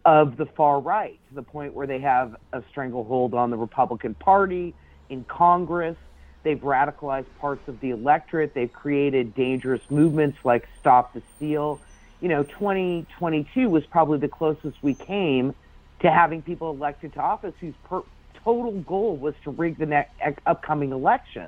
of 0.05 0.37
the 0.37 0.47
far 0.47 0.81
right 0.81 1.19
to 1.29 1.35
the 1.35 1.43
point 1.43 1.75
where 1.75 1.87
they 1.87 2.01
have 2.01 2.37
a 2.53 2.63
stranglehold 2.71 3.35
on 3.35 3.51
the 3.51 3.57
Republican 3.57 4.15
Party 4.15 4.75
in 5.09 5.25
Congress. 5.25 5.97
They've 6.43 6.59
radicalized 6.59 7.27
parts 7.39 7.69
of 7.69 7.81
the 7.81 7.91
electorate. 7.91 8.55
They've 8.55 8.73
created 8.73 9.35
dangerous 9.35 9.83
movements 9.91 10.39
like 10.43 10.69
Stop 10.79 11.13
the 11.13 11.23
Steal 11.37 11.81
you 12.21 12.29
know, 12.29 12.43
2022 12.43 13.69
was 13.69 13.85
probably 13.87 14.19
the 14.19 14.29
closest 14.29 14.77
we 14.83 14.95
came 14.95 15.55
to 16.01 16.11
having 16.11 16.43
people 16.43 16.71
elected 16.71 17.13
to 17.15 17.21
office 17.21 17.55
whose 17.61 17.75
per- 17.85 18.03
total 18.45 18.73
goal 18.81 19.17
was 19.17 19.35
to 19.45 19.51
rig 19.51 19.79
the 19.79 19.87
next 19.87 20.13
upcoming 20.47 20.93
election. 20.93 21.47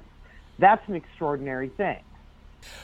That's 0.58 0.86
an 0.88 0.94
extraordinary 0.94 1.68
thing. 1.68 2.02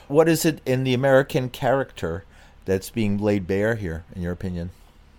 What 0.07 0.29
is 0.29 0.45
it 0.45 0.61
in 0.67 0.85
the 0.85 0.95
American 0.95 1.51
character 1.51 2.25
that's 2.65 2.91
being 2.91 3.19
laid 3.19 3.47
bare 3.47 3.77
here, 3.77 4.05
in 4.15 4.23
your 4.23 4.33
opinion? 4.33 4.71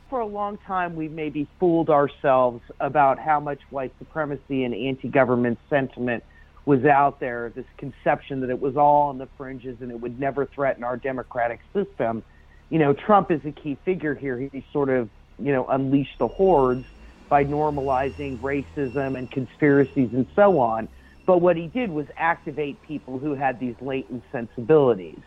For 0.10 0.22
a 0.22 0.26
long 0.26 0.58
time, 0.66 0.96
we've 0.96 1.12
maybe 1.12 1.48
fooled 1.60 1.92
ourselves 1.92 2.64
about 2.80 3.20
how 3.20 3.40
much 3.40 3.60
white 3.70 3.94
supremacy 4.00 4.64
and 4.64 4.74
anti 4.74 5.08
government 5.08 5.60
sentiment 5.70 6.24
was 6.66 6.84
out 6.86 7.20
there, 7.20 7.52
this 7.56 7.66
conception 7.78 8.42
that 8.42 8.50
it 8.50 8.60
was 8.60 8.76
all 8.76 9.10
on 9.10 9.20
the 9.20 9.28
fringes 9.38 9.78
and 9.82 9.92
it 9.92 10.00
would 10.00 10.20
never 10.20 10.48
threaten 10.48 10.84
our 10.84 10.98
democratic 10.98 11.60
system. 11.76 12.24
You 12.70 12.80
know, 12.80 12.94
Trump 12.94 13.32
is 13.32 13.42
a 13.46 13.52
key 13.52 13.78
figure 13.86 14.16
here. 14.16 14.38
He 14.52 14.66
sort 14.74 14.90
of, 14.90 15.10
you 15.38 15.52
know, 15.52 15.68
unleashed 15.68 16.18
the 16.20 16.28
hordes 16.28 16.86
by 17.30 17.46
normalizing 17.46 18.40
racism 18.40 19.18
and 19.18 19.30
conspiracies 19.30 20.10
and 20.14 20.28
so 20.36 20.60
on. 20.60 20.90
But 21.28 21.42
what 21.42 21.56
he 21.56 21.68
did 21.68 21.92
was 21.92 22.08
activate 22.18 22.82
people 22.82 23.20
who 23.20 23.36
had 23.36 23.60
these 23.60 23.76
latent 23.80 24.24
sensibilities. 24.32 25.22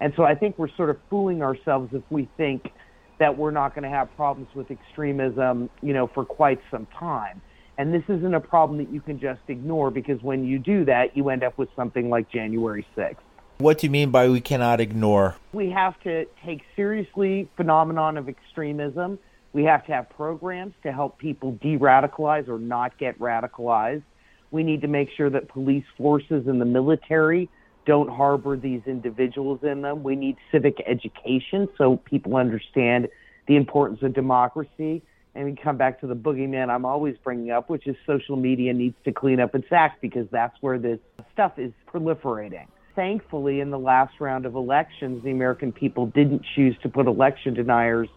And 0.00 0.12
so 0.14 0.24
I 0.24 0.34
think 0.34 0.58
we're 0.58 0.74
sort 0.76 0.90
of 0.90 0.98
fooling 1.08 1.42
ourselves 1.42 1.94
if 1.94 2.02
we 2.10 2.28
think 2.36 2.70
that 3.18 3.36
we're 3.36 3.50
not 3.50 3.74
going 3.74 3.84
to 3.84 3.88
have 3.88 4.14
problems 4.16 4.48
with 4.54 4.70
extremism, 4.70 5.70
you 5.82 5.92
know, 5.92 6.06
for 6.06 6.24
quite 6.24 6.60
some 6.70 6.86
time. 6.98 7.40
And 7.78 7.92
this 7.92 8.04
isn't 8.08 8.34
a 8.34 8.40
problem 8.40 8.78
that 8.78 8.92
you 8.92 9.00
can 9.00 9.20
just 9.20 9.40
ignore 9.48 9.90
because 9.90 10.22
when 10.22 10.44
you 10.44 10.58
do 10.58 10.84
that, 10.86 11.16
you 11.16 11.28
end 11.28 11.44
up 11.44 11.58
with 11.58 11.68
something 11.76 12.08
like 12.08 12.30
January 12.30 12.86
6th. 12.96 13.16
What 13.58 13.78
do 13.78 13.86
you 13.86 13.90
mean 13.90 14.10
by 14.10 14.28
we 14.28 14.40
cannot 14.40 14.80
ignore? 14.80 15.36
We 15.52 15.70
have 15.70 15.98
to 16.02 16.26
take 16.44 16.62
seriously 16.74 17.48
phenomenon 17.56 18.18
of 18.18 18.28
extremism. 18.28 19.18
We 19.52 19.64
have 19.64 19.86
to 19.86 19.92
have 19.92 20.10
programs 20.10 20.74
to 20.82 20.92
help 20.92 21.18
people 21.18 21.52
de-radicalize 21.52 22.48
or 22.48 22.58
not 22.58 22.98
get 22.98 23.18
radicalized. 23.18 24.02
We 24.50 24.62
need 24.62 24.82
to 24.82 24.88
make 24.88 25.08
sure 25.16 25.30
that 25.30 25.48
police 25.48 25.84
forces 25.96 26.46
and 26.46 26.60
the 26.60 26.66
military 26.66 27.48
don't 27.86 28.10
harbor 28.10 28.56
these 28.56 28.82
individuals 28.86 29.60
in 29.62 29.80
them. 29.82 30.02
We 30.02 30.16
need 30.16 30.36
civic 30.52 30.82
education 30.86 31.68
so 31.78 31.96
people 31.96 32.36
understand 32.36 33.08
the 33.46 33.56
importance 33.56 34.02
of 34.02 34.12
democracy. 34.12 35.02
And 35.34 35.44
we 35.44 35.54
come 35.54 35.76
back 35.76 36.00
to 36.00 36.06
the 36.06 36.16
boogeyman 36.16 36.68
I'm 36.68 36.84
always 36.84 37.16
bringing 37.22 37.50
up, 37.50 37.70
which 37.70 37.86
is 37.86 37.96
social 38.06 38.36
media 38.36 38.72
needs 38.72 38.96
to 39.04 39.12
clean 39.12 39.38
up 39.38 39.54
its 39.54 39.68
act 39.70 40.00
because 40.00 40.26
that's 40.30 40.56
where 40.60 40.78
this 40.78 40.98
stuff 41.32 41.58
is 41.58 41.72
proliferating. 41.92 42.66
Thankfully, 42.94 43.60
in 43.60 43.70
the 43.70 43.78
last 43.78 44.14
round 44.20 44.46
of 44.46 44.54
elections, 44.54 45.22
the 45.22 45.30
American 45.30 45.70
people 45.70 46.06
didn't 46.06 46.42
choose 46.54 46.74
to 46.82 46.88
put 46.88 47.06
election 47.06 47.54
deniers 47.54 48.08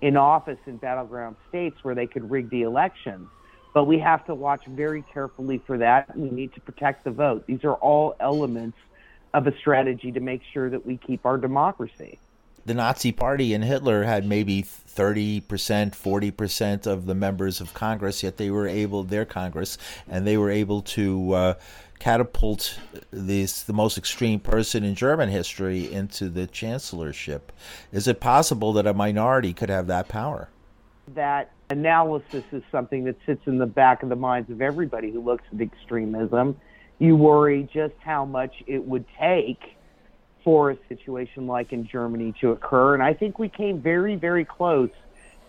in 0.00 0.16
office 0.16 0.58
in 0.66 0.76
battleground 0.76 1.34
states 1.48 1.76
where 1.82 1.96
they 1.96 2.06
could 2.06 2.30
rig 2.30 2.48
the 2.50 2.62
elections. 2.62 3.28
But 3.74 3.84
we 3.84 3.98
have 3.98 4.24
to 4.26 4.34
watch 4.34 4.64
very 4.66 5.02
carefully 5.12 5.60
for 5.66 5.78
that. 5.78 6.16
We 6.16 6.30
need 6.30 6.54
to 6.54 6.60
protect 6.60 7.04
the 7.04 7.10
vote. 7.10 7.46
These 7.46 7.64
are 7.64 7.74
all 7.74 8.14
elements 8.20 8.78
of 9.34 9.46
a 9.46 9.56
strategy 9.58 10.12
to 10.12 10.20
make 10.20 10.42
sure 10.52 10.70
that 10.70 10.86
we 10.86 10.96
keep 10.96 11.24
our 11.26 11.38
democracy. 11.38 12.18
The 12.64 12.74
Nazi 12.74 13.12
Party 13.12 13.54
and 13.54 13.64
Hitler 13.64 14.04
had 14.04 14.26
maybe 14.26 14.62
30%, 14.62 15.42
40% 15.42 16.86
of 16.86 17.06
the 17.06 17.14
members 17.14 17.60
of 17.60 17.72
Congress, 17.72 18.22
yet 18.22 18.36
they 18.36 18.50
were 18.50 18.68
able, 18.68 19.04
their 19.04 19.24
Congress, 19.24 19.78
and 20.06 20.26
they 20.26 20.36
were 20.36 20.50
able 20.50 20.82
to 20.82 21.32
uh, 21.32 21.54
catapult 21.98 22.78
this, 23.10 23.62
the 23.62 23.72
most 23.72 23.96
extreme 23.96 24.40
person 24.40 24.84
in 24.84 24.94
German 24.94 25.28
history 25.28 25.90
into 25.90 26.28
the 26.28 26.46
chancellorship. 26.46 27.52
Is 27.92 28.06
it 28.06 28.20
possible 28.20 28.72
that 28.74 28.86
a 28.86 28.94
minority 28.94 29.52
could 29.52 29.70
have 29.70 29.86
that 29.86 30.08
power? 30.08 30.48
That 31.14 31.52
analysis 31.70 32.44
is 32.52 32.62
something 32.70 33.04
that 33.04 33.16
sits 33.24 33.46
in 33.46 33.58
the 33.58 33.66
back 33.66 34.02
of 34.02 34.08
the 34.08 34.16
minds 34.16 34.50
of 34.50 34.60
everybody 34.60 35.10
who 35.10 35.20
looks 35.20 35.44
at 35.52 35.60
extremism. 35.60 36.60
You 36.98 37.16
worry 37.16 37.68
just 37.72 37.94
how 38.00 38.24
much 38.24 38.54
it 38.66 38.84
would 38.84 39.04
take 39.18 39.76
for 40.44 40.70
a 40.70 40.78
situation 40.88 41.46
like 41.46 41.72
in 41.72 41.86
Germany 41.86 42.34
to 42.40 42.52
occur. 42.52 42.94
And 42.94 43.02
I 43.02 43.14
think 43.14 43.38
we 43.38 43.48
came 43.48 43.80
very, 43.80 44.16
very 44.16 44.44
close 44.44 44.90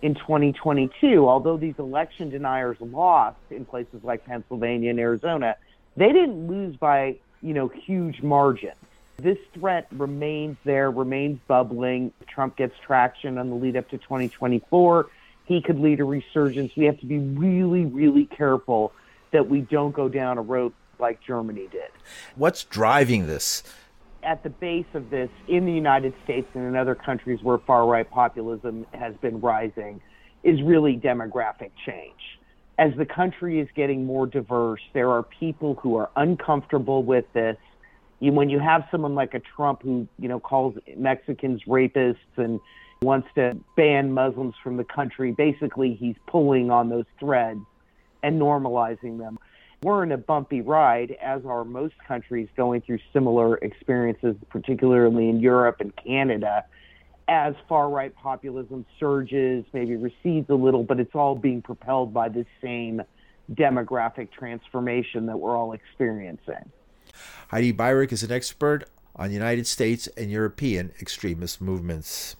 in 0.02 0.14
2022. 0.14 1.28
Although 1.28 1.56
these 1.56 1.78
election 1.78 2.30
deniers 2.30 2.76
lost 2.80 3.38
in 3.50 3.64
places 3.64 4.02
like 4.04 4.24
Pennsylvania 4.24 4.90
and 4.90 5.00
Arizona, 5.00 5.56
they 5.96 6.12
didn't 6.12 6.46
lose 6.46 6.76
by, 6.76 7.16
you 7.42 7.54
know, 7.54 7.68
huge 7.68 8.22
margins. 8.22 8.74
This 9.18 9.38
threat 9.52 9.86
remains 9.90 10.56
there, 10.64 10.90
remains 10.90 11.40
bubbling. 11.46 12.12
Trump 12.26 12.56
gets 12.56 12.74
traction 12.78 13.38
on 13.38 13.50
the 13.50 13.56
lead 13.56 13.76
up 13.76 13.88
to 13.90 13.98
2024 13.98 15.10
he 15.50 15.60
could 15.60 15.80
lead 15.80 15.98
a 15.98 16.04
resurgence. 16.04 16.76
We 16.76 16.84
have 16.84 17.00
to 17.00 17.06
be 17.06 17.18
really, 17.18 17.84
really 17.84 18.24
careful 18.24 18.92
that 19.32 19.48
we 19.48 19.62
don't 19.62 19.92
go 19.92 20.08
down 20.08 20.38
a 20.38 20.42
road 20.42 20.72
like 21.00 21.20
Germany 21.22 21.68
did. 21.70 21.90
What's 22.36 22.64
driving 22.64 23.26
this? 23.26 23.62
At 24.22 24.42
the 24.42 24.50
base 24.50 24.86
of 24.94 25.10
this, 25.10 25.30
in 25.48 25.64
the 25.64 25.72
United 25.72 26.14
States 26.24 26.46
and 26.54 26.66
in 26.66 26.76
other 26.76 26.94
countries 26.94 27.42
where 27.42 27.58
far 27.58 27.86
right 27.86 28.08
populism 28.08 28.86
has 28.92 29.14
been 29.16 29.40
rising, 29.40 30.00
is 30.42 30.60
really 30.62 30.96
demographic 30.96 31.70
change. 31.86 32.38
As 32.78 32.92
the 32.96 33.06
country 33.06 33.60
is 33.60 33.68
getting 33.74 34.06
more 34.06 34.26
diverse, 34.26 34.80
there 34.92 35.10
are 35.10 35.22
people 35.22 35.74
who 35.76 35.96
are 35.96 36.10
uncomfortable 36.16 37.02
with 37.02 37.26
this. 37.32 37.56
You, 38.20 38.32
when 38.32 38.50
you 38.50 38.58
have 38.58 38.86
someone 38.90 39.14
like 39.14 39.34
a 39.34 39.40
Trump 39.40 39.82
who, 39.82 40.06
you 40.18 40.28
know, 40.28 40.40
calls 40.40 40.76
Mexicans 40.96 41.62
rapists 41.66 42.16
and 42.36 42.60
wants 43.02 43.28
to 43.34 43.56
ban 43.76 44.12
Muslims 44.12 44.54
from 44.62 44.76
the 44.76 44.84
country. 44.84 45.32
Basically, 45.32 45.94
he's 45.94 46.16
pulling 46.26 46.70
on 46.70 46.88
those 46.88 47.06
threads 47.18 47.60
and 48.22 48.40
normalizing 48.40 49.18
them. 49.18 49.38
We're 49.82 50.02
in 50.02 50.12
a 50.12 50.18
bumpy 50.18 50.60
ride, 50.60 51.16
as 51.22 51.46
are 51.46 51.64
most 51.64 51.94
countries 52.06 52.48
going 52.54 52.82
through 52.82 52.98
similar 53.14 53.56
experiences, 53.56 54.36
particularly 54.50 55.30
in 55.30 55.40
Europe 55.40 55.76
and 55.80 55.94
Canada, 55.96 56.66
as 57.28 57.54
far 57.66 57.88
right 57.88 58.14
populism 58.14 58.84
surges, 58.98 59.64
maybe 59.72 59.96
recedes 59.96 60.50
a 60.50 60.54
little, 60.54 60.82
but 60.82 61.00
it's 61.00 61.14
all 61.14 61.34
being 61.34 61.62
propelled 61.62 62.12
by 62.12 62.28
this 62.28 62.46
same 62.60 63.00
demographic 63.52 64.30
transformation 64.32 65.26
that 65.26 65.38
we're 65.38 65.56
all 65.56 65.72
experiencing. 65.72 66.70
Heidi 67.48 67.72
Beirich 67.72 68.12
is 68.12 68.22
an 68.22 68.30
expert 68.30 68.84
on 69.16 69.32
United 69.32 69.66
States 69.66 70.08
and 70.08 70.30
European 70.30 70.92
extremist 71.00 71.60
movements. 71.60 72.36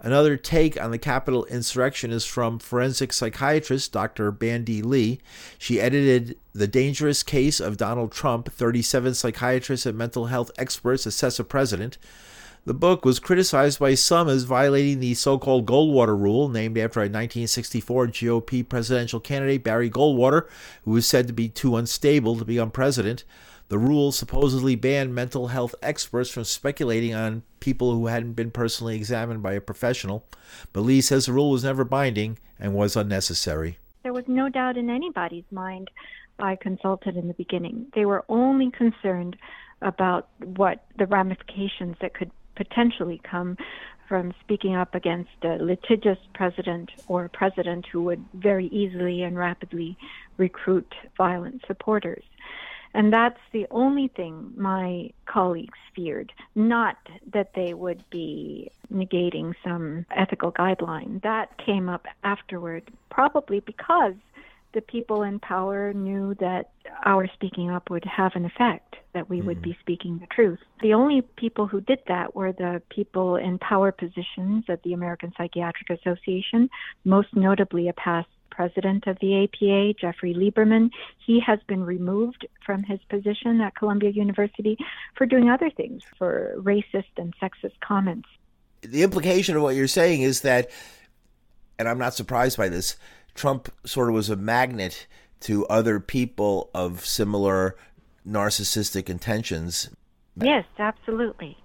Another 0.00 0.36
take 0.36 0.80
on 0.80 0.90
the 0.90 0.98
Capitol 0.98 1.44
insurrection 1.46 2.10
is 2.10 2.24
from 2.24 2.58
forensic 2.58 3.12
psychiatrist 3.12 3.92
Dr. 3.92 4.30
Bandy 4.30 4.82
Lee. 4.82 5.20
She 5.58 5.80
edited 5.80 6.36
The 6.52 6.66
Dangerous 6.66 7.22
Case 7.22 7.60
of 7.60 7.76
Donald 7.76 8.12
Trump 8.12 8.52
37 8.52 9.14
Psychiatrists 9.14 9.86
and 9.86 9.96
Mental 9.98 10.26
Health 10.26 10.50
Experts 10.58 11.06
Assess 11.06 11.38
a 11.38 11.44
President. 11.44 11.98
The 12.66 12.74
book 12.74 13.04
was 13.04 13.20
criticized 13.20 13.78
by 13.78 13.94
some 13.94 14.28
as 14.28 14.42
violating 14.42 14.98
the 14.98 15.14
so 15.14 15.38
called 15.38 15.66
Goldwater 15.66 16.18
Rule, 16.18 16.48
named 16.48 16.76
after 16.76 16.98
a 16.98 17.04
1964 17.04 18.08
GOP 18.08 18.68
presidential 18.68 19.20
candidate, 19.20 19.62
Barry 19.62 19.88
Goldwater, 19.88 20.48
who 20.84 20.90
was 20.90 21.06
said 21.06 21.28
to 21.28 21.32
be 21.32 21.48
too 21.48 21.76
unstable 21.76 22.36
to 22.36 22.44
become 22.44 22.72
president. 22.72 23.22
The 23.68 23.78
rule 23.78 24.12
supposedly 24.12 24.76
banned 24.76 25.14
mental 25.14 25.48
health 25.48 25.74
experts 25.82 26.30
from 26.30 26.44
speculating 26.44 27.14
on 27.14 27.42
people 27.58 27.92
who 27.92 28.06
hadn't 28.06 28.34
been 28.34 28.52
personally 28.52 28.94
examined 28.94 29.42
by 29.42 29.54
a 29.54 29.60
professional, 29.60 30.24
but 30.72 30.82
Lee 30.82 31.00
says 31.00 31.26
the 31.26 31.32
rule 31.32 31.50
was 31.50 31.64
never 31.64 31.82
binding 31.82 32.38
and 32.60 32.74
was 32.74 32.94
unnecessary. 32.94 33.78
There 34.04 34.12
was 34.12 34.28
no 34.28 34.48
doubt 34.48 34.76
in 34.76 34.88
anybody's 34.88 35.50
mind 35.50 35.90
I 36.38 36.54
consulted 36.56 37.16
in 37.16 37.26
the 37.26 37.34
beginning. 37.34 37.86
They 37.94 38.04
were 38.04 38.24
only 38.28 38.70
concerned 38.70 39.36
about 39.82 40.28
what 40.44 40.84
the 40.96 41.06
ramifications 41.06 41.96
that 42.00 42.14
could 42.14 42.30
potentially 42.54 43.20
come 43.28 43.56
from 44.08 44.32
speaking 44.40 44.76
up 44.76 44.94
against 44.94 45.30
a 45.42 45.56
litigious 45.56 46.18
president 46.34 46.90
or 47.08 47.24
a 47.24 47.28
president 47.28 47.86
who 47.90 48.04
would 48.04 48.24
very 48.34 48.66
easily 48.68 49.22
and 49.22 49.36
rapidly 49.36 49.98
recruit 50.36 50.94
violent 51.16 51.62
supporters. 51.66 52.22
And 52.96 53.12
that's 53.12 53.38
the 53.52 53.66
only 53.70 54.08
thing 54.08 54.54
my 54.56 55.10
colleagues 55.26 55.78
feared, 55.94 56.32
not 56.54 56.96
that 57.30 57.50
they 57.54 57.74
would 57.74 58.02
be 58.08 58.70
negating 58.90 59.54
some 59.62 60.06
ethical 60.10 60.50
guideline. 60.50 61.20
That 61.22 61.58
came 61.58 61.90
up 61.90 62.06
afterward, 62.24 62.84
probably 63.10 63.60
because 63.60 64.14
the 64.72 64.80
people 64.80 65.24
in 65.24 65.38
power 65.40 65.92
knew 65.92 66.36
that 66.36 66.70
our 67.04 67.28
speaking 67.34 67.70
up 67.70 67.90
would 67.90 68.04
have 68.06 68.32
an 68.34 68.46
effect, 68.46 68.96
that 69.12 69.28
we 69.28 69.38
mm-hmm. 69.38 69.48
would 69.48 69.62
be 69.62 69.76
speaking 69.80 70.18
the 70.18 70.26
truth. 70.28 70.60
The 70.80 70.94
only 70.94 71.20
people 71.20 71.66
who 71.66 71.82
did 71.82 71.98
that 72.08 72.34
were 72.34 72.52
the 72.52 72.80
people 72.88 73.36
in 73.36 73.58
power 73.58 73.92
positions 73.92 74.64
at 74.70 74.82
the 74.84 74.94
American 74.94 75.34
Psychiatric 75.36 75.90
Association, 75.90 76.70
most 77.04 77.28
notably 77.36 77.88
a 77.88 77.92
past 77.92 78.28
president 78.50 79.06
of 79.06 79.18
the 79.20 79.44
APA, 79.44 79.94
Jeffrey 80.00 80.34
Lieberman. 80.34 80.90
He 81.24 81.40
has 81.40 81.58
been 81.66 81.84
removed 81.84 82.46
from 82.64 82.82
his 82.82 83.00
position 83.08 83.60
at 83.60 83.74
Columbia 83.74 84.10
University 84.10 84.76
for 85.14 85.26
doing 85.26 85.50
other 85.50 85.70
things, 85.70 86.02
for 86.18 86.54
racist 86.58 87.04
and 87.16 87.34
sexist 87.38 87.78
comments. 87.80 88.28
The 88.82 89.02
implication 89.02 89.56
of 89.56 89.62
what 89.62 89.74
you're 89.74 89.86
saying 89.86 90.22
is 90.22 90.42
that, 90.42 90.70
and 91.78 91.88
I'm 91.88 91.98
not 91.98 92.14
surprised 92.14 92.56
by 92.56 92.68
this, 92.68 92.96
Trump 93.34 93.68
sort 93.84 94.08
of 94.08 94.14
was 94.14 94.30
a 94.30 94.36
magnet 94.36 95.06
to 95.40 95.66
other 95.66 96.00
people 96.00 96.70
of 96.74 97.04
similar 97.04 97.76
narcissistic 98.26 99.08
intentions. 99.08 99.90
Yes, 100.36 100.64
absolutely. 100.78 101.56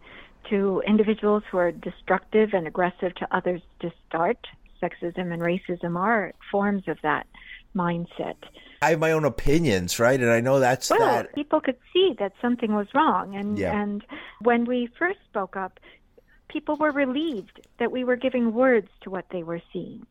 To 0.50 0.82
individuals 0.86 1.44
who 1.50 1.58
are 1.58 1.72
destructive 1.72 2.54
and 2.54 2.68
aggressive 2.68 3.16
to 3.16 3.28
others 3.36 3.62
to 3.80 3.92
start, 4.08 4.48
sexism 4.82 5.32
and 5.32 5.42
racism 5.42 5.98
are 5.98 6.34
forms 6.52 6.88
of 6.88 6.98
that 7.04 7.28
mindset. 7.76 8.36
I 8.82 8.92
have 8.92 9.00
my 9.00 9.12
own 9.12 9.26
opinions, 9.26 10.00
right? 10.00 10.20
And 10.20 10.30
I 10.30 10.42
know 10.42 10.60
that's 10.60 10.90
well, 10.90 11.00
that. 11.00 11.36
people 11.36 11.62
could 11.62 11.78
see 11.94 12.16
that 12.20 12.34
something 12.42 12.74
was 12.74 12.88
wrong, 12.94 13.36
and 13.36 13.58
Yeah. 13.58 13.80
and 13.80 14.04
when 14.42 14.66
we 14.66 14.88
first 14.98 15.20
spoke 15.30 15.56
up, 15.56 15.80
people 16.50 16.76
were 16.76 16.92
relieved 16.92 17.62
that 17.80 17.92
we 17.92 18.04
were 18.04 18.16
giving 18.18 18.54
words 18.54 18.90
to 19.02 19.10
what 19.10 19.26
they 19.32 19.44
were 19.44 19.62
seeing. 19.72 20.06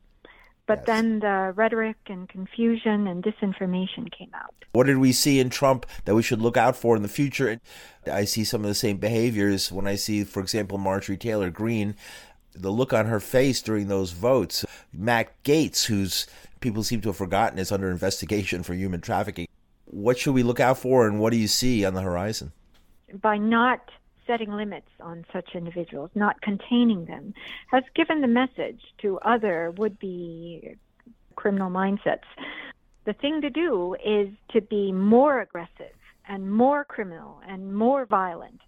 But 0.67 0.87
then 0.87 1.19
the 1.19 1.53
rhetoric 1.57 1.97
and 2.07 2.29
confusion 2.29 3.09
and 3.09 3.25
disinformation 3.25 4.09
came 4.17 4.31
out. 4.35 4.55
What 4.71 4.87
did 4.87 4.99
we 4.99 5.11
see 5.11 5.41
in 5.41 5.50
Trump 5.50 5.85
that 6.05 6.15
we 6.15 6.23
should 6.23 6.41
look 6.41 6.57
out 6.57 6.77
for 6.77 6.95
in 6.95 7.03
the 7.03 7.09
future? 7.09 7.59
I 8.07 8.25
see 8.25 8.45
some 8.45 8.61
of 8.61 8.69
the 8.69 8.75
same 8.77 8.99
behaviors 8.99 9.73
when 9.73 9.89
I 9.89 9.97
see, 9.97 10.23
for 10.23 10.39
example, 10.39 10.79
Marjorie 10.79 11.17
Taylor 11.17 11.50
Greene. 11.50 11.97
The 12.54 12.71
look 12.71 12.92
on 12.92 13.07
her 13.07 13.21
face 13.21 13.62
during 13.62 13.88
those 13.88 14.12
votes. 14.12 14.64
Matt 14.92 15.42
Gaetz, 15.45 15.87
who's 15.87 16.26
people 16.61 16.83
seem 16.83 17.00
to 17.02 17.09
have 17.11 17.16
forgotten 17.16 17.59
is 17.59 17.73
under 17.73 17.90
investigation 17.90 18.62
for 18.62 18.75
human 18.75 19.00
trafficking. 19.00 19.47
What 19.87 20.19
should 20.19 20.35
we 20.35 20.42
look 20.42 20.61
out 20.61 20.78
for, 20.78 21.07
and 21.07 21.19
what 21.19 21.30
do 21.30 21.37
you 21.37 21.49
see 21.49 21.85
on 21.85 21.95
the 21.95 22.02
horizon? 22.02 22.52
by 23.14 23.38
not 23.38 23.90
setting 24.26 24.52
limits 24.52 24.88
on 25.00 25.25
such 25.33 25.54
individuals, 25.54 26.11
not 26.14 26.40
containing 26.40 27.04
them, 27.07 27.35
has 27.69 27.83
given 27.95 28.21
the 28.21 28.28
message 28.28 28.80
to 28.99 29.19
other 29.21 29.73
would 29.73 29.99
be 29.99 30.76
criminal 31.35 31.71
mindsets. 31.71 32.25
The 33.07 33.12
thing 33.14 33.40
to 33.40 33.50
do 33.50 33.97
is 34.04 34.28
to 34.50 34.61
be 34.61 34.92
more 34.92 35.40
aggressive 35.40 35.95
and 36.28 36.52
more 36.52 36.85
criminal 36.85 37.40
and 37.49 37.75
more 37.75 38.07
violent 38.07 38.61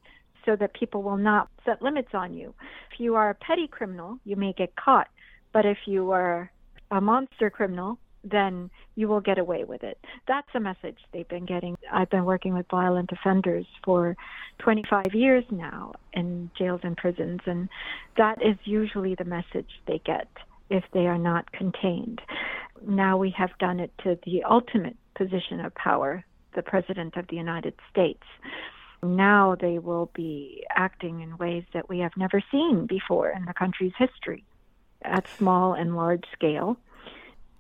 so 0.44 0.56
that 0.56 0.74
people 0.74 1.02
will 1.02 1.16
not 1.16 1.48
set 1.64 1.82
limits 1.82 2.10
on 2.14 2.34
you. 2.34 2.54
If 2.92 3.00
you 3.00 3.14
are 3.14 3.30
a 3.30 3.34
petty 3.34 3.68
criminal, 3.68 4.18
you 4.24 4.36
may 4.36 4.52
get 4.52 4.74
caught, 4.76 5.08
but 5.52 5.66
if 5.66 5.78
you 5.86 6.10
are 6.12 6.50
a 6.90 7.00
monster 7.00 7.50
criminal, 7.50 7.98
then 8.24 8.70
you 8.94 9.08
will 9.08 9.20
get 9.20 9.38
away 9.38 9.64
with 9.64 9.82
it. 9.82 9.98
That's 10.28 10.48
a 10.54 10.60
message 10.60 10.98
they've 11.12 11.28
been 11.28 11.46
getting. 11.46 11.76
I've 11.92 12.10
been 12.10 12.24
working 12.24 12.54
with 12.54 12.66
violent 12.70 13.10
offenders 13.12 13.66
for 13.84 14.16
25 14.58 15.06
years 15.14 15.44
now 15.50 15.92
in 16.12 16.50
jails 16.56 16.80
and 16.84 16.96
prisons, 16.96 17.40
and 17.46 17.68
that 18.16 18.40
is 18.42 18.56
usually 18.64 19.14
the 19.14 19.24
message 19.24 19.68
they 19.86 20.00
get 20.04 20.28
if 20.70 20.84
they 20.92 21.06
are 21.06 21.18
not 21.18 21.50
contained. 21.52 22.20
Now 22.86 23.16
we 23.16 23.34
have 23.36 23.50
done 23.58 23.80
it 23.80 23.92
to 24.04 24.18
the 24.24 24.44
ultimate 24.44 24.96
position 25.16 25.60
of 25.60 25.74
power, 25.74 26.24
the 26.54 26.62
President 26.62 27.16
of 27.16 27.26
the 27.28 27.36
United 27.36 27.74
States. 27.90 28.22
Now 29.02 29.56
they 29.60 29.78
will 29.78 30.10
be 30.14 30.64
acting 30.70 31.20
in 31.20 31.36
ways 31.36 31.64
that 31.74 31.88
we 31.88 31.98
have 32.00 32.12
never 32.16 32.42
seen 32.50 32.86
before 32.86 33.30
in 33.30 33.44
the 33.46 33.54
country's 33.54 33.92
history 33.98 34.44
at 35.02 35.26
small 35.36 35.74
and 35.74 35.96
large 35.96 36.24
scale. 36.32 36.76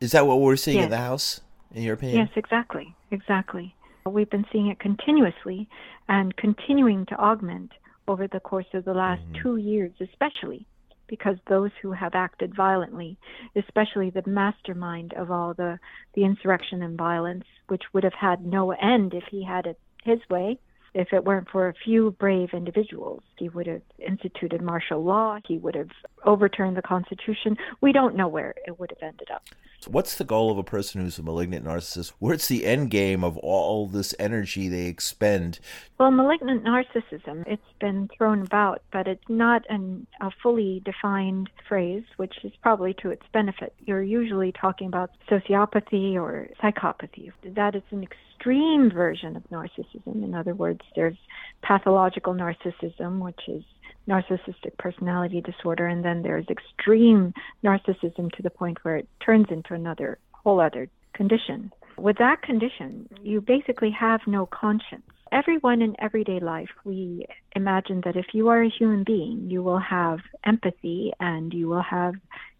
Is 0.00 0.12
that 0.12 0.26
what 0.26 0.40
we're 0.40 0.56
seeing 0.56 0.82
in 0.82 0.90
the 0.90 0.98
House, 0.98 1.40
in 1.74 1.82
your 1.82 1.94
opinion? 1.94 2.18
Yes, 2.18 2.30
exactly. 2.36 2.94
Exactly. 3.10 3.74
We've 4.06 4.30
been 4.30 4.46
seeing 4.52 4.68
it 4.68 4.78
continuously 4.78 5.68
and 6.08 6.36
continuing 6.36 7.06
to 7.06 7.14
augment 7.16 7.72
over 8.08 8.26
the 8.26 8.40
course 8.40 8.66
of 8.74 8.84
the 8.84 8.94
last 8.94 9.22
mm-hmm. 9.22 9.42
two 9.42 9.56
years, 9.56 9.92
especially 10.00 10.66
because 11.06 11.36
those 11.48 11.70
who 11.82 11.92
have 11.92 12.14
acted 12.14 12.54
violently, 12.54 13.16
especially 13.54 14.10
the 14.10 14.22
mastermind 14.26 15.12
of 15.14 15.30
all 15.30 15.54
the, 15.54 15.78
the 16.14 16.24
insurrection 16.24 16.82
and 16.82 16.96
violence, 16.96 17.44
which 17.68 17.82
would 17.92 18.02
have 18.02 18.14
had 18.14 18.46
no 18.46 18.70
end 18.72 19.12
if 19.12 19.24
he 19.30 19.44
had 19.44 19.66
it 19.66 19.78
his 20.04 20.20
way, 20.30 20.58
if 20.94 21.12
it 21.12 21.24
weren't 21.24 21.48
for 21.48 21.68
a 21.68 21.74
few 21.74 22.10
brave 22.12 22.50
individuals. 22.52 23.22
He 23.36 23.48
would 23.48 23.66
have 23.66 23.82
instituted 23.98 24.60
martial 24.62 25.02
law, 25.02 25.38
he 25.46 25.58
would 25.58 25.74
have 25.74 25.90
overturned 26.24 26.76
the 26.76 26.82
Constitution. 26.82 27.56
We 27.80 27.92
don't 27.92 28.16
know 28.16 28.28
where 28.28 28.54
it 28.66 28.78
would 28.78 28.90
have 28.90 29.02
ended 29.02 29.30
up. 29.32 29.44
What's 29.88 30.14
the 30.14 30.24
goal 30.24 30.50
of 30.50 30.58
a 30.58 30.62
person 30.62 31.00
who's 31.00 31.18
a 31.18 31.24
malignant 31.24 31.64
narcissist? 31.64 32.12
Where's 32.20 32.46
the 32.46 32.64
end 32.66 32.90
game 32.90 33.24
of 33.24 33.36
all 33.38 33.88
this 33.88 34.14
energy 34.18 34.68
they 34.68 34.86
expend? 34.86 35.58
Well, 35.98 36.12
malignant 36.12 36.64
narcissism, 36.64 37.44
it's 37.46 37.62
been 37.80 38.08
thrown 38.16 38.42
about, 38.42 38.82
but 38.92 39.08
it's 39.08 39.28
not 39.28 39.64
an, 39.68 40.06
a 40.20 40.30
fully 40.42 40.82
defined 40.84 41.50
phrase, 41.68 42.04
which 42.16 42.34
is 42.44 42.52
probably 42.62 42.94
to 43.02 43.10
its 43.10 43.24
benefit. 43.32 43.74
You're 43.80 44.02
usually 44.02 44.52
talking 44.52 44.86
about 44.86 45.10
sociopathy 45.28 46.14
or 46.14 46.48
psychopathy. 46.62 47.32
That 47.44 47.74
is 47.74 47.82
an 47.90 48.04
extreme 48.04 48.31
version 48.44 49.36
of 49.36 49.42
narcissism. 49.50 50.24
In 50.24 50.34
other 50.34 50.54
words, 50.54 50.80
there's 50.96 51.16
pathological 51.62 52.34
narcissism, 52.34 53.20
which 53.20 53.40
is 53.48 53.62
narcissistic 54.08 54.76
personality 54.78 55.40
disorder, 55.40 55.86
and 55.86 56.04
then 56.04 56.22
there's 56.22 56.46
extreme 56.48 57.32
narcissism 57.64 58.30
to 58.32 58.42
the 58.42 58.50
point 58.50 58.78
where 58.82 58.96
it 58.96 59.08
turns 59.24 59.46
into 59.50 59.74
another 59.74 60.18
whole 60.32 60.60
other 60.60 60.88
condition. 61.14 61.72
With 61.96 62.18
that 62.18 62.42
condition, 62.42 63.08
you 63.22 63.40
basically 63.40 63.90
have 63.98 64.20
no 64.26 64.46
conscience. 64.46 65.04
Everyone 65.30 65.80
in 65.80 65.94
everyday 65.98 66.40
life, 66.40 66.68
we 66.84 67.26
imagine 67.54 68.02
that 68.04 68.16
if 68.16 68.26
you 68.34 68.48
are 68.48 68.62
a 68.62 68.68
human 68.68 69.04
being, 69.04 69.48
you 69.48 69.62
will 69.62 69.78
have 69.78 70.18
empathy 70.44 71.12
and 71.20 71.54
you 71.54 71.68
will 71.68 71.82
have 71.82 72.14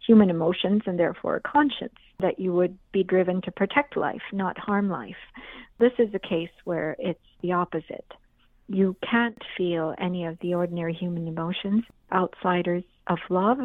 human 0.05 0.29
emotions 0.29 0.81
and 0.85 0.97
therefore 0.97 1.35
a 1.35 1.41
conscience, 1.41 1.93
that 2.19 2.39
you 2.39 2.53
would 2.53 2.77
be 2.91 3.03
driven 3.03 3.41
to 3.41 3.51
protect 3.51 3.97
life, 3.97 4.21
not 4.31 4.57
harm 4.57 4.89
life. 4.89 5.15
This 5.79 5.93
is 5.97 6.13
a 6.13 6.19
case 6.19 6.51
where 6.63 6.95
it's 6.99 7.19
the 7.41 7.53
opposite 7.53 8.13
you 8.67 8.95
can't 9.09 9.41
feel 9.57 9.93
any 9.97 10.25
of 10.25 10.37
the 10.39 10.53
ordinary 10.53 10.93
human 10.93 11.27
emotions, 11.27 11.83
outsiders 12.11 12.83
of 13.07 13.19
love. 13.29 13.59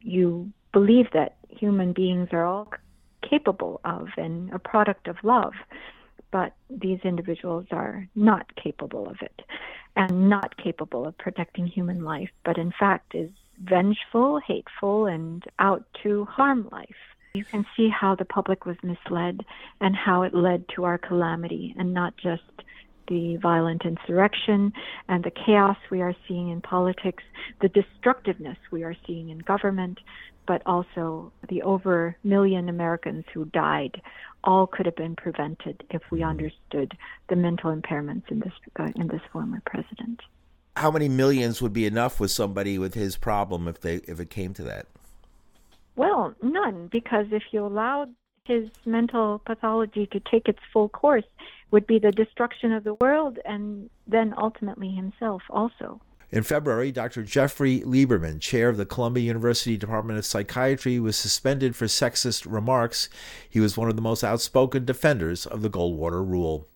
You 0.00 0.52
believe 0.72 1.06
that 1.12 1.36
human 1.48 1.92
beings 1.92 2.28
are 2.32 2.44
all 2.44 2.68
capable 3.28 3.80
of 3.84 4.08
and 4.16 4.52
a 4.52 4.58
product 4.58 5.06
of 5.06 5.16
love, 5.22 5.52
but 6.30 6.54
these 6.68 6.98
individuals 7.04 7.66
are 7.70 8.08
not 8.14 8.54
capable 8.56 9.08
of 9.08 9.16
it 9.20 9.42
and 9.94 10.28
not 10.28 10.56
capable 10.56 11.06
of 11.06 11.16
protecting 11.18 11.66
human 11.66 12.02
life, 12.02 12.30
but 12.44 12.58
in 12.58 12.72
fact 12.78 13.14
is 13.14 13.30
vengeful, 13.62 14.40
hateful, 14.40 15.06
and 15.06 15.44
out 15.58 15.84
to 16.02 16.24
harm 16.24 16.68
life. 16.72 16.88
You 17.34 17.44
can 17.44 17.64
see 17.74 17.88
how 17.88 18.14
the 18.14 18.26
public 18.26 18.66
was 18.66 18.76
misled 18.82 19.40
and 19.80 19.96
how 19.96 20.22
it 20.22 20.34
led 20.34 20.66
to 20.76 20.84
our 20.84 20.98
calamity 20.98 21.74
and 21.78 21.94
not 21.94 22.14
just 22.18 22.42
the 23.08 23.36
violent 23.36 23.86
insurrection 23.86 24.70
and 25.08 25.24
the 25.24 25.30
chaos 25.30 25.78
we 25.90 26.02
are 26.02 26.14
seeing 26.28 26.50
in 26.50 26.60
politics, 26.60 27.22
the 27.62 27.70
destructiveness 27.70 28.58
we 28.70 28.84
are 28.84 28.94
seeing 29.06 29.30
in 29.30 29.38
government, 29.38 29.98
but 30.46 30.60
also 30.66 31.32
the 31.48 31.62
over 31.62 32.16
million 32.22 32.68
Americans 32.68 33.24
who 33.32 33.46
died. 33.46 34.02
All 34.44 34.66
could 34.66 34.84
have 34.84 34.96
been 34.96 35.16
prevented 35.16 35.84
if 35.88 36.02
we 36.10 36.22
understood 36.22 36.92
the 37.28 37.36
mental 37.36 37.74
impairments 37.74 38.30
in 38.30 38.40
this 38.40 38.52
uh, 38.78 38.90
in 38.96 39.06
this 39.06 39.22
former 39.32 39.62
president. 39.64 40.20
How 40.76 40.90
many 40.90 41.08
millions 41.08 41.62
would 41.62 41.72
be 41.72 41.86
enough 41.86 42.20
with 42.20 42.30
somebody 42.30 42.78
with 42.78 42.92
his 42.92 43.16
problem 43.16 43.68
if 43.68 43.80
they 43.80 43.96
if 44.06 44.20
it 44.20 44.28
came 44.28 44.52
to 44.54 44.62
that? 44.64 44.86
None, 46.42 46.88
because 46.90 47.26
if 47.30 47.42
you 47.52 47.64
allowed 47.64 48.14
his 48.44 48.68
mental 48.84 49.40
pathology 49.44 50.06
to 50.12 50.20
take 50.20 50.48
its 50.48 50.58
full 50.72 50.88
course, 50.88 51.24
would 51.70 51.86
be 51.86 51.98
the 51.98 52.12
destruction 52.12 52.72
of 52.72 52.84
the 52.84 52.94
world 52.94 53.38
and 53.44 53.88
then 54.06 54.34
ultimately 54.36 54.90
himself 54.90 55.42
also. 55.48 56.00
In 56.30 56.42
February, 56.42 56.90
Dr. 56.90 57.22
Jeffrey 57.22 57.80
Lieberman, 57.80 58.40
chair 58.40 58.70
of 58.70 58.78
the 58.78 58.86
Columbia 58.86 59.24
University 59.24 59.76
Department 59.76 60.18
of 60.18 60.24
Psychiatry, 60.24 60.98
was 60.98 61.16
suspended 61.16 61.76
for 61.76 61.84
sexist 61.84 62.50
remarks. 62.50 63.10
He 63.48 63.60
was 63.60 63.76
one 63.76 63.90
of 63.90 63.96
the 63.96 64.02
most 64.02 64.24
outspoken 64.24 64.86
defenders 64.86 65.44
of 65.44 65.60
the 65.60 65.68
Goldwater 65.68 66.26
rule. 66.26 66.68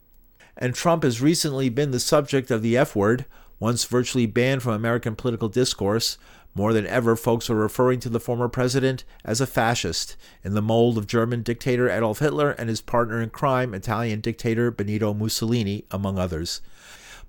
And 0.59 0.75
Trump 0.75 1.05
has 1.05 1.23
recently 1.23 1.71
been 1.71 1.91
the 1.91 2.01
subject 2.01 2.51
of 2.51 2.61
the 2.61 2.77
F 2.77 2.95
word, 2.95 3.25
once 3.59 3.87
virtually 3.87 4.27
banned 4.27 4.63
from 4.63 4.73
American 4.73 5.17
political 5.17 5.49
discourse. 5.49 6.19
More 6.57 6.73
than 6.73 6.87
ever, 6.87 7.17
folks 7.17 7.51
are 7.51 7.55
referring 7.55 8.01
to 8.01 8.09
the 8.09 8.19
former 8.19 8.49
president 8.49 9.05
as 9.23 9.43
a 9.43 9.47
fascist, 9.47 10.17
in 10.43 10.55
the 10.55 10.63
mold 10.63 10.97
of 10.97 11.07
German 11.07 11.43
dictator 11.43 11.91
Adolf 11.91 12.21
Hitler 12.21 12.53
and 12.53 12.71
his 12.71 12.81
partner 12.81 13.21
in 13.21 13.29
crime, 13.29 13.75
Italian 13.75 14.21
dictator 14.21 14.71
Benito 14.71 15.13
Mussolini, 15.13 15.85
among 15.91 16.19
others. 16.19 16.63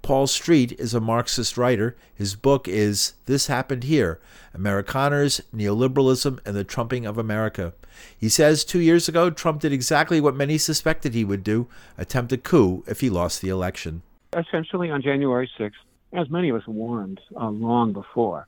Paul 0.02 0.28
Street 0.28 0.72
is 0.80 0.94
a 0.94 1.02
Marxist 1.02 1.58
writer. 1.58 1.98
His 2.16 2.36
book 2.36 2.70
is 2.70 3.16
This 3.26 3.48
Happened 3.48 3.84
Here 3.84 4.22
Amerikaners, 4.56 5.42
Neoliberalism, 5.54 6.40
and 6.46 6.56
the 6.56 6.64
Trumping 6.64 7.06
of 7.06 7.18
America. 7.18 7.74
He 8.18 8.30
says 8.30 8.64
two 8.64 8.80
years 8.80 9.10
ago, 9.10 9.30
Trump 9.30 9.60
did 9.60 9.74
exactly 9.74 10.22
what 10.22 10.36
many 10.36 10.58
suspected 10.58 11.14
he 11.14 11.26
would 11.26 11.44
do 11.44 11.68
attempt 11.98 12.32
a 12.32 12.38
coup 12.38 12.86
if 12.88 13.02
he 13.02 13.10
lost 13.10 13.42
the 13.42 13.50
election. 13.50 14.04
essentially 14.38 14.90
on 14.90 15.02
January 15.02 15.52
6th, 15.60 15.74
as 16.14 16.30
many 16.30 16.48
of 16.48 16.56
us 16.56 16.66
warned 16.66 17.20
uh, 17.36 17.50
long 17.50 17.92
before, 17.92 18.48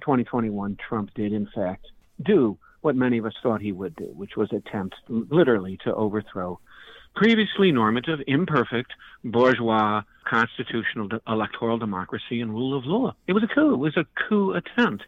2021, 0.00 0.76
Trump 0.88 1.12
did, 1.14 1.32
in 1.32 1.48
fact, 1.54 1.86
do 2.22 2.58
what 2.80 2.96
many 2.96 3.18
of 3.18 3.26
us 3.26 3.34
thought 3.42 3.60
he 3.60 3.72
would 3.72 3.94
do, 3.96 4.10
which 4.14 4.36
was 4.36 4.52
attempt 4.52 4.94
literally 5.08 5.78
to 5.84 5.94
overthrow 5.94 6.58
previously 7.14 7.72
normative, 7.72 8.20
imperfect, 8.26 8.92
bourgeois, 9.24 10.02
constitutional 10.24 11.08
electoral 11.26 11.78
democracy 11.78 12.40
and 12.40 12.52
rule 12.52 12.76
of 12.76 12.84
law. 12.86 13.14
It 13.26 13.32
was 13.32 13.42
a 13.42 13.48
coup. 13.48 13.74
It 13.74 13.78
was 13.78 13.96
a 13.96 14.06
coup 14.28 14.52
attempt. 14.52 15.04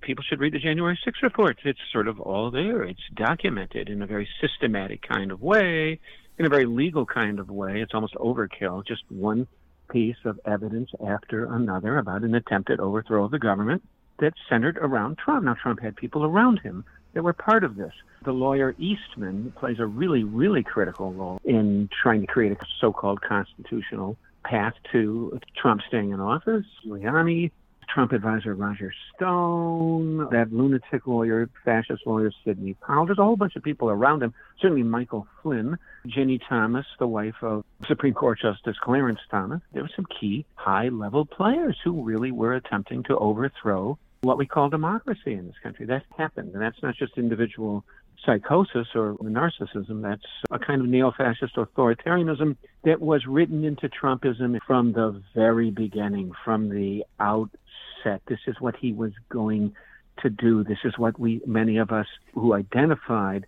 People 0.00 0.22
should 0.28 0.40
read 0.40 0.52
the 0.52 0.58
January 0.58 0.98
6 1.04 1.18
report. 1.22 1.58
It's 1.64 1.80
sort 1.92 2.06
of 2.06 2.20
all 2.20 2.50
there. 2.50 2.82
It's 2.84 3.00
documented 3.14 3.88
in 3.88 4.02
a 4.02 4.06
very 4.06 4.28
systematic 4.40 5.02
kind 5.08 5.32
of 5.32 5.40
way, 5.40 5.98
in 6.38 6.46
a 6.46 6.48
very 6.48 6.66
legal 6.66 7.04
kind 7.04 7.40
of 7.40 7.50
way. 7.50 7.80
It's 7.80 7.94
almost 7.94 8.14
overkill, 8.14 8.86
just 8.86 9.02
one 9.08 9.48
piece 9.90 10.16
of 10.24 10.38
evidence 10.44 10.90
after 11.04 11.52
another 11.52 11.98
about 11.98 12.22
an 12.22 12.34
attempted 12.34 12.78
overthrow 12.78 13.24
of 13.24 13.30
the 13.30 13.38
government 13.38 13.82
that 14.18 14.34
centered 14.48 14.78
around 14.78 15.18
Trump. 15.18 15.44
Now, 15.44 15.54
Trump 15.54 15.80
had 15.80 15.96
people 15.96 16.24
around 16.24 16.60
him 16.60 16.84
that 17.14 17.22
were 17.22 17.32
part 17.32 17.64
of 17.64 17.76
this. 17.76 17.92
The 18.24 18.32
lawyer 18.32 18.74
Eastman 18.78 19.52
plays 19.56 19.78
a 19.78 19.86
really, 19.86 20.24
really 20.24 20.62
critical 20.62 21.12
role 21.12 21.40
in 21.44 21.88
trying 22.02 22.20
to 22.20 22.26
create 22.26 22.52
a 22.52 22.56
so 22.80 22.92
called 22.92 23.20
constitutional 23.22 24.16
path 24.44 24.74
to 24.92 25.40
Trump 25.56 25.82
staying 25.88 26.10
in 26.10 26.20
office. 26.20 26.64
Giuliani, 26.86 27.50
Trump 27.92 28.12
advisor 28.12 28.54
Roger 28.54 28.92
Stone, 29.14 30.28
that 30.30 30.52
lunatic 30.52 31.06
lawyer, 31.06 31.48
fascist 31.64 32.06
lawyer 32.06 32.30
Sidney 32.44 32.74
Powell. 32.74 33.06
There's 33.06 33.18
a 33.18 33.24
whole 33.24 33.36
bunch 33.36 33.56
of 33.56 33.62
people 33.62 33.88
around 33.88 34.22
him. 34.22 34.34
Certainly 34.60 34.82
Michael 34.82 35.26
Flynn, 35.42 35.78
Ginni 36.06 36.40
Thomas, 36.48 36.86
the 36.98 37.06
wife 37.06 37.36
of 37.42 37.64
Supreme 37.86 38.14
Court 38.14 38.38
Justice 38.40 38.76
Clarence 38.82 39.20
Thomas. 39.30 39.62
There 39.72 39.82
were 39.82 39.90
some 39.96 40.06
key 40.20 40.44
high 40.54 40.88
level 40.88 41.24
players 41.24 41.78
who 41.82 42.02
really 42.02 42.30
were 42.30 42.54
attempting 42.54 43.04
to 43.04 43.16
overthrow 43.16 43.98
what 44.22 44.38
we 44.38 44.46
call 44.46 44.68
democracy 44.68 45.34
in 45.34 45.46
this 45.46 45.56
country. 45.62 45.86
That 45.86 46.04
happened. 46.16 46.52
And 46.54 46.62
that's 46.62 46.82
not 46.82 46.96
just 46.96 47.16
individual 47.16 47.84
psychosis 48.24 48.88
or 48.94 49.14
narcissism. 49.22 50.02
That's 50.02 50.26
a 50.50 50.58
kind 50.58 50.80
of 50.80 50.88
neo 50.88 51.12
fascist 51.12 51.56
authoritarianism 51.56 52.56
that 52.84 53.00
was 53.00 53.26
written 53.26 53.64
into 53.64 53.88
Trumpism 53.88 54.58
from 54.66 54.92
the 54.92 55.22
very 55.34 55.70
beginning, 55.70 56.32
from 56.44 56.68
the 56.68 57.04
outset. 57.20 58.22
This 58.26 58.40
is 58.46 58.56
what 58.60 58.76
he 58.76 58.92
was 58.92 59.12
going 59.28 59.74
to 60.22 60.30
do. 60.30 60.64
This 60.64 60.78
is 60.84 60.98
what 60.98 61.18
we, 61.18 61.40
many 61.46 61.78
of 61.78 61.92
us 61.92 62.06
who 62.34 62.54
identified 62.54 63.46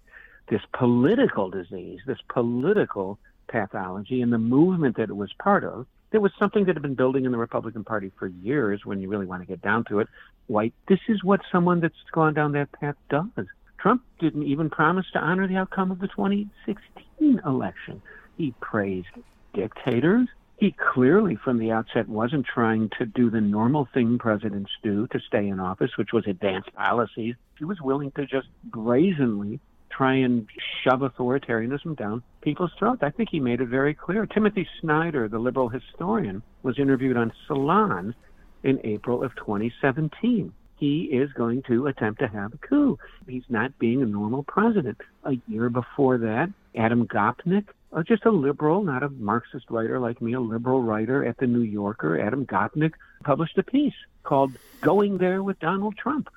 this 0.49 0.63
political 0.73 1.51
disease, 1.51 2.01
this 2.07 2.19
political 2.29 3.19
pathology, 3.49 4.23
and 4.23 4.33
the 4.33 4.39
movement 4.39 4.97
that 4.97 5.11
it 5.11 5.17
was 5.17 5.33
part 5.43 5.65
of, 5.65 5.87
there 6.11 6.21
was 6.21 6.33
something 6.39 6.65
that 6.65 6.75
had 6.75 6.83
been 6.83 6.95
building 6.95 7.25
in 7.25 7.33
the 7.33 7.39
Republican 7.39 7.85
Party 7.85 8.11
for 8.19 8.27
years 8.27 8.85
when 8.85 9.01
you 9.01 9.09
really 9.09 9.27
want 9.27 9.43
to 9.43 9.47
get 9.47 9.63
down 9.63 9.85
to 9.89 10.01
it. 10.01 10.09
White, 10.49 10.75
this 10.89 10.99
is 11.09 11.23
what 11.23 11.41
someone 11.53 11.81
that's 11.81 11.95
gone 12.13 12.35
down 12.35 12.53
that 12.53 12.73
path 12.73 12.97
does. 13.09 13.47
Trump 13.79 14.03
didn't 14.19 14.43
even 14.43 14.69
promise 14.69 15.07
to 15.13 15.19
honor 15.19 15.47
the 15.47 15.57
outcome 15.57 15.91
of 15.91 16.01
the 16.01 16.09
2016 16.09 17.41
election. 17.47 18.03
He 18.37 18.55
praised 18.61 19.09
dictators. 19.55 20.29
He 20.57 20.75
clearly, 20.93 21.37
from 21.37 21.59
the 21.59 21.71
outset, 21.71 22.09
wasn't 22.09 22.45
trying 22.45 22.91
to 22.99 23.07
do 23.07 23.31
the 23.31 23.41
normal 23.41 23.89
thing 23.95 24.19
presidents 24.19 24.71
do 24.83 25.07
to 25.07 25.21
stay 25.21 25.49
in 25.49 25.59
office, 25.59 25.93
which 25.97 26.13
was 26.13 26.27
advance 26.27 26.67
policies. 26.75 27.37
He 27.59 27.65
was 27.65 27.81
willing 27.81 28.11
to 28.13 28.27
just 28.27 28.49
brazenly 28.65 29.61
try 29.91 30.15
and 30.15 30.47
shove 30.83 31.01
authoritarianism 31.01 31.97
down 31.97 32.23
people's 32.41 32.73
throats. 32.79 33.03
I 33.03 33.11
think 33.11 33.29
he 33.31 33.41
made 33.41 33.61
it 33.61 33.69
very 33.69 33.95
clear. 33.95 34.27
Timothy 34.27 34.67
Snyder, 34.81 35.29
the 35.29 35.39
liberal 35.39 35.69
historian, 35.69 36.43
was 36.63 36.79
interviewed 36.79 37.17
on 37.17 37.33
Salon 37.47 38.15
in 38.63 38.81
April 38.85 39.23
of 39.23 39.35
2017. 39.37 40.53
He 40.77 41.03
is 41.03 41.31
going 41.33 41.63
to 41.65 41.89
attempt 41.89 42.21
to 42.21 42.29
have 42.29 42.55
a 42.55 42.59
coup. 42.59 42.99
He's 43.29 43.45
not 43.51 43.79
being 43.79 44.01
a 44.03 44.07
normal 44.07 44.43
president. 44.45 44.99
A 45.25 45.33
year 45.47 45.69
before 45.69 46.17
that, 46.19 46.49
Adam 46.75 47.07
Gopnik, 47.07 47.67
uh, 47.93 48.03
just 48.03 48.25
a 48.25 48.31
liberal, 48.31 48.83
not 48.83 49.03
a 49.03 49.11
Marxist 49.11 49.67
writer 49.69 49.99
like 49.99 50.23
me, 50.23 50.33
a 50.33 50.41
liberal 50.41 50.81
writer 50.81 51.25
at 51.25 51.37
the 51.37 51.47
New 51.47 51.61
Yorker, 51.63 52.19
Adam 52.19 52.47
Gopnik, 52.47 52.93
published 53.25 53.59
a 53.59 53.63
piece 53.63 53.95
called 54.23 54.53
Going 54.81 55.19
There 55.19 55.43
with 55.43 55.59
Donald 55.59 55.97
Trump 55.99 56.31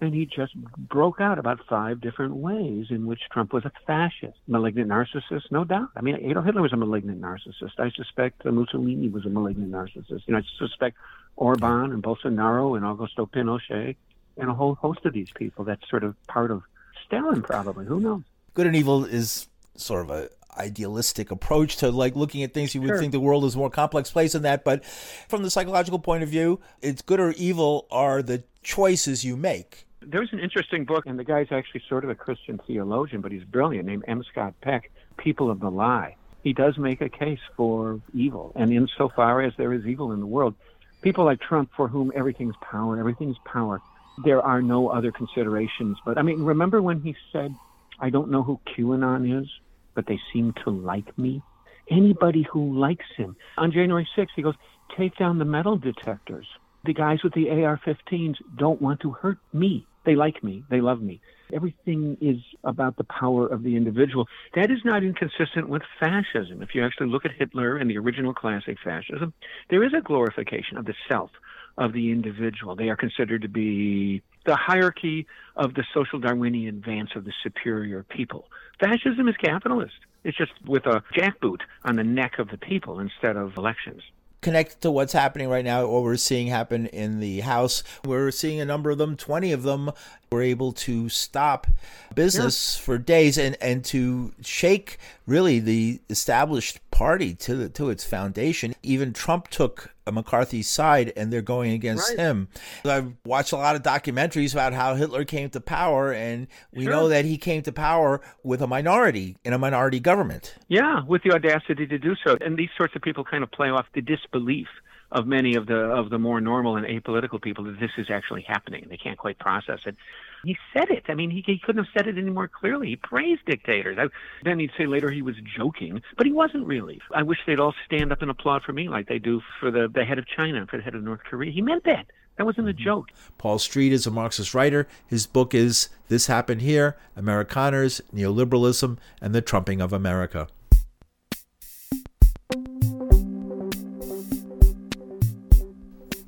and 0.00 0.14
he 0.14 0.26
just 0.26 0.54
broke 0.76 1.20
out 1.20 1.38
about 1.38 1.60
five 1.68 2.00
different 2.00 2.36
ways 2.36 2.86
in 2.90 3.06
which 3.06 3.20
Trump 3.30 3.52
was 3.52 3.64
a 3.64 3.72
fascist, 3.86 4.38
malignant 4.46 4.90
narcissist, 4.90 5.50
no 5.50 5.64
doubt. 5.64 5.88
I 5.96 6.00
mean, 6.02 6.16
Adolf 6.22 6.44
Hitler 6.44 6.62
was 6.62 6.72
a 6.72 6.76
malignant 6.76 7.20
narcissist. 7.20 7.78
I 7.78 7.90
suspect 7.90 8.44
Mussolini 8.44 9.08
was 9.08 9.24
a 9.24 9.30
malignant 9.30 9.70
narcissist. 9.70 10.22
You 10.26 10.34
know, 10.34 10.38
I 10.38 10.42
suspect 10.58 10.96
Orban 11.36 11.92
and 11.92 12.02
Bolsonaro 12.02 12.76
and 12.76 12.84
Augusto 12.84 13.30
Pinochet 13.30 13.96
and 14.36 14.50
a 14.50 14.54
whole 14.54 14.74
host 14.74 15.04
of 15.04 15.12
these 15.12 15.30
people. 15.34 15.64
That's 15.64 15.88
sort 15.88 16.04
of 16.04 16.14
part 16.26 16.50
of 16.50 16.62
Stalin, 17.06 17.42
probably. 17.42 17.86
Who 17.86 18.00
knows? 18.00 18.22
Good 18.54 18.66
and 18.66 18.76
evil 18.76 19.04
is 19.04 19.48
sort 19.76 20.02
of 20.02 20.10
a 20.10 20.28
idealistic 20.58 21.30
approach 21.30 21.76
to 21.76 21.90
like 21.90 22.16
looking 22.16 22.42
at 22.42 22.54
things 22.54 22.74
you 22.74 22.80
would 22.80 22.88
sure. 22.88 22.98
think 22.98 23.12
the 23.12 23.20
world 23.20 23.44
is 23.44 23.54
a 23.54 23.58
more 23.58 23.70
complex 23.70 24.10
place 24.10 24.32
than 24.32 24.40
that 24.40 24.64
but 24.64 24.82
from 25.28 25.42
the 25.42 25.50
psychological 25.50 25.98
point 25.98 26.22
of 26.22 26.30
view 26.30 26.58
it's 26.80 27.02
good 27.02 27.20
or 27.20 27.32
evil 27.32 27.86
are 27.90 28.22
the 28.22 28.42
choices 28.62 29.22
you 29.22 29.36
make 29.36 29.85
there's 30.06 30.32
an 30.32 30.40
interesting 30.40 30.84
book, 30.84 31.06
and 31.06 31.18
the 31.18 31.24
guy's 31.24 31.48
actually 31.50 31.82
sort 31.88 32.04
of 32.04 32.10
a 32.10 32.14
Christian 32.14 32.60
theologian, 32.66 33.20
but 33.20 33.32
he's 33.32 33.44
brilliant, 33.44 33.86
named 33.86 34.04
M. 34.06 34.22
Scott 34.30 34.54
Peck, 34.60 34.90
People 35.16 35.50
of 35.50 35.60
the 35.60 35.70
Lie. 35.70 36.16
He 36.42 36.52
does 36.52 36.78
make 36.78 37.00
a 37.00 37.08
case 37.08 37.40
for 37.56 38.00
evil, 38.14 38.52
and 38.54 38.72
insofar 38.72 39.42
as 39.42 39.52
there 39.58 39.72
is 39.72 39.84
evil 39.84 40.12
in 40.12 40.20
the 40.20 40.26
world, 40.26 40.54
people 41.02 41.24
like 41.24 41.40
Trump, 41.40 41.70
for 41.76 41.88
whom 41.88 42.12
everything's 42.14 42.54
power, 42.60 42.98
everything's 42.98 43.38
power, 43.44 43.80
there 44.24 44.40
are 44.40 44.62
no 44.62 44.88
other 44.88 45.10
considerations. 45.10 45.98
But 46.04 46.18
I 46.18 46.22
mean, 46.22 46.42
remember 46.42 46.80
when 46.80 47.00
he 47.00 47.16
said, 47.32 47.54
I 47.98 48.10
don't 48.10 48.30
know 48.30 48.42
who 48.42 48.60
QAnon 48.76 49.42
is, 49.42 49.48
but 49.94 50.06
they 50.06 50.20
seem 50.32 50.54
to 50.64 50.70
like 50.70 51.18
me? 51.18 51.42
Anybody 51.90 52.46
who 52.50 52.78
likes 52.78 53.06
him. 53.16 53.36
On 53.56 53.72
January 53.72 54.08
6th, 54.16 54.28
he 54.36 54.42
goes, 54.42 54.54
take 54.96 55.16
down 55.16 55.38
the 55.38 55.44
metal 55.44 55.76
detectors. 55.76 56.46
The 56.84 56.92
guys 56.92 57.22
with 57.22 57.34
the 57.34 57.50
AR 57.50 57.80
15s 57.84 58.36
don't 58.56 58.80
want 58.80 59.00
to 59.00 59.10
hurt 59.10 59.38
me. 59.52 59.86
They 60.06 60.14
like 60.14 60.42
me. 60.42 60.62
They 60.70 60.80
love 60.80 61.02
me. 61.02 61.20
Everything 61.52 62.16
is 62.20 62.36
about 62.64 62.96
the 62.96 63.04
power 63.04 63.46
of 63.46 63.64
the 63.64 63.76
individual. 63.76 64.28
That 64.54 64.70
is 64.70 64.78
not 64.84 65.02
inconsistent 65.02 65.68
with 65.68 65.82
fascism. 66.00 66.62
If 66.62 66.74
you 66.74 66.84
actually 66.84 67.08
look 67.08 67.24
at 67.24 67.32
Hitler 67.32 67.76
and 67.76 67.90
the 67.90 67.98
original 67.98 68.32
classic 68.32 68.78
fascism, 68.82 69.34
there 69.68 69.84
is 69.84 69.92
a 69.92 70.00
glorification 70.00 70.78
of 70.78 70.86
the 70.86 70.94
self, 71.08 71.30
of 71.76 71.92
the 71.92 72.10
individual. 72.12 72.76
They 72.76 72.88
are 72.88 72.96
considered 72.96 73.42
to 73.42 73.48
be 73.48 74.22
the 74.44 74.56
hierarchy 74.56 75.26
of 75.56 75.74
the 75.74 75.84
social 75.92 76.20
Darwinian 76.20 76.76
advance 76.76 77.10
of 77.16 77.24
the 77.24 77.32
superior 77.42 78.04
people. 78.04 78.46
Fascism 78.78 79.28
is 79.28 79.36
capitalist. 79.36 79.94
It's 80.22 80.38
just 80.38 80.52
with 80.66 80.86
a 80.86 81.02
jackboot 81.16 81.60
on 81.84 81.96
the 81.96 82.04
neck 82.04 82.38
of 82.38 82.48
the 82.48 82.58
people 82.58 83.00
instead 83.00 83.36
of 83.36 83.56
elections 83.56 84.02
connect 84.46 84.80
to 84.80 84.92
what's 84.92 85.12
happening 85.12 85.48
right 85.48 85.64
now, 85.64 85.84
what 85.88 86.04
we're 86.04 86.16
seeing 86.16 86.46
happen 86.46 86.86
in 86.86 87.18
the 87.18 87.40
House. 87.40 87.82
We're 88.04 88.30
seeing 88.30 88.60
a 88.60 88.64
number 88.64 88.90
of 88.90 88.98
them, 88.98 89.16
20 89.16 89.50
of 89.50 89.64
them, 89.64 89.90
were 90.30 90.40
able 90.40 90.70
to 90.72 91.08
stop 91.08 91.66
business 92.14 92.78
yeah. 92.78 92.84
for 92.84 92.96
days 92.96 93.38
and, 93.38 93.56
and 93.60 93.84
to 93.86 94.32
shake 94.42 94.98
really 95.26 95.58
the 95.58 95.98
established 96.08 96.78
party 96.92 97.34
to 97.34 97.56
the, 97.56 97.68
to 97.70 97.90
its 97.90 98.04
foundation. 98.04 98.76
Even 98.84 99.12
Trump 99.12 99.48
took 99.48 99.95
McCarthy's 100.12 100.68
side 100.68 101.12
and 101.16 101.32
they're 101.32 101.42
going 101.42 101.72
against 101.72 102.10
right. 102.10 102.18
him. 102.18 102.48
I've 102.84 103.12
watched 103.24 103.52
a 103.52 103.56
lot 103.56 103.76
of 103.76 103.82
documentaries 103.82 104.52
about 104.52 104.72
how 104.72 104.94
Hitler 104.94 105.24
came 105.24 105.50
to 105.50 105.60
power, 105.60 106.12
and 106.12 106.46
we 106.72 106.84
sure. 106.84 106.92
know 106.92 107.08
that 107.08 107.24
he 107.24 107.38
came 107.38 107.62
to 107.62 107.72
power 107.72 108.20
with 108.42 108.62
a 108.62 108.66
minority 108.66 109.36
in 109.44 109.52
a 109.52 109.58
minority 109.58 110.00
government. 110.00 110.54
Yeah, 110.68 111.02
with 111.06 111.22
the 111.22 111.32
audacity 111.32 111.86
to 111.86 111.98
do 111.98 112.14
so. 112.24 112.36
And 112.40 112.56
these 112.56 112.70
sorts 112.76 112.94
of 112.96 113.02
people 113.02 113.24
kind 113.24 113.42
of 113.42 113.50
play 113.50 113.68
off 113.68 113.86
the 113.94 114.00
disbelief 114.00 114.68
of 115.12 115.26
many 115.26 115.54
of 115.54 115.66
the 115.66 115.76
of 115.76 116.10
the 116.10 116.18
more 116.18 116.40
normal 116.40 116.76
and 116.76 116.86
apolitical 116.86 117.40
people 117.40 117.64
that 117.64 117.78
this 117.80 117.92
is 117.96 118.10
actually 118.10 118.42
happening. 118.42 118.86
They 118.88 118.96
can't 118.96 119.18
quite 119.18 119.38
process 119.38 119.80
it. 119.86 119.96
He 120.44 120.56
said 120.72 120.90
it. 120.90 121.04
I 121.08 121.14
mean, 121.14 121.30
he, 121.30 121.42
he 121.44 121.58
couldn't 121.58 121.84
have 121.84 121.92
said 121.96 122.06
it 122.06 122.18
any 122.18 122.30
more 122.30 122.48
clearly. 122.48 122.88
He 122.88 122.96
praised 122.96 123.44
dictators. 123.46 123.98
I, 123.98 124.06
then 124.44 124.58
he'd 124.58 124.70
say 124.78 124.86
later 124.86 125.10
he 125.10 125.22
was 125.22 125.34
joking, 125.56 126.02
but 126.16 126.26
he 126.26 126.32
wasn't 126.32 126.66
really. 126.66 127.00
I 127.12 127.22
wish 127.22 127.38
they'd 127.46 127.58
all 127.58 127.74
stand 127.84 128.12
up 128.12 128.22
and 128.22 128.30
applaud 128.30 128.62
for 128.62 128.72
me 128.72 128.88
like 128.88 129.08
they 129.08 129.18
do 129.18 129.40
for 129.58 129.70
the, 129.70 129.88
the 129.92 130.04
head 130.04 130.18
of 130.18 130.26
China, 130.26 130.66
for 130.66 130.76
the 130.76 130.82
head 130.82 130.94
of 130.94 131.02
North 131.02 131.24
Korea. 131.24 131.50
He 131.50 131.62
meant 131.62 131.84
that. 131.84 132.06
That 132.36 132.44
wasn't 132.44 132.68
a 132.68 132.72
mm-hmm. 132.72 132.84
joke. 132.84 133.08
Paul 133.38 133.58
Street 133.58 133.92
is 133.92 134.06
a 134.06 134.10
Marxist 134.10 134.54
writer. 134.54 134.86
His 135.06 135.26
book 135.26 135.54
is 135.54 135.88
This 136.08 136.26
Happened 136.26 136.62
Here 136.62 136.96
Amerikaners, 137.16 138.00
Neoliberalism, 138.14 138.98
and 139.20 139.34
the 139.34 139.42
Trumping 139.42 139.80
of 139.80 139.92
America. 139.92 140.48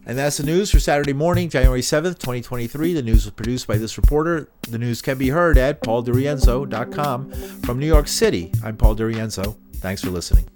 And 0.08 0.16
that's 0.16 0.38
the 0.38 0.42
news 0.42 0.70
for 0.70 0.80
Saturday 0.80 1.12
morning, 1.12 1.50
January 1.50 1.82
7th, 1.82 2.18
2023. 2.18 2.94
The 2.94 3.02
news 3.02 3.26
was 3.26 3.34
produced 3.34 3.66
by 3.66 3.76
this 3.76 3.98
reporter. 3.98 4.48
The 4.62 4.78
news 4.78 5.02
can 5.02 5.18
be 5.18 5.28
heard 5.28 5.58
at 5.58 5.82
pauldirienzo.com. 5.82 7.32
From 7.62 7.78
New 7.78 7.86
York 7.86 8.08
City, 8.08 8.50
I'm 8.64 8.78
Paul 8.78 8.96
Dirienzo. 8.96 9.56
Thanks 9.74 10.02
for 10.02 10.08
listening. 10.08 10.48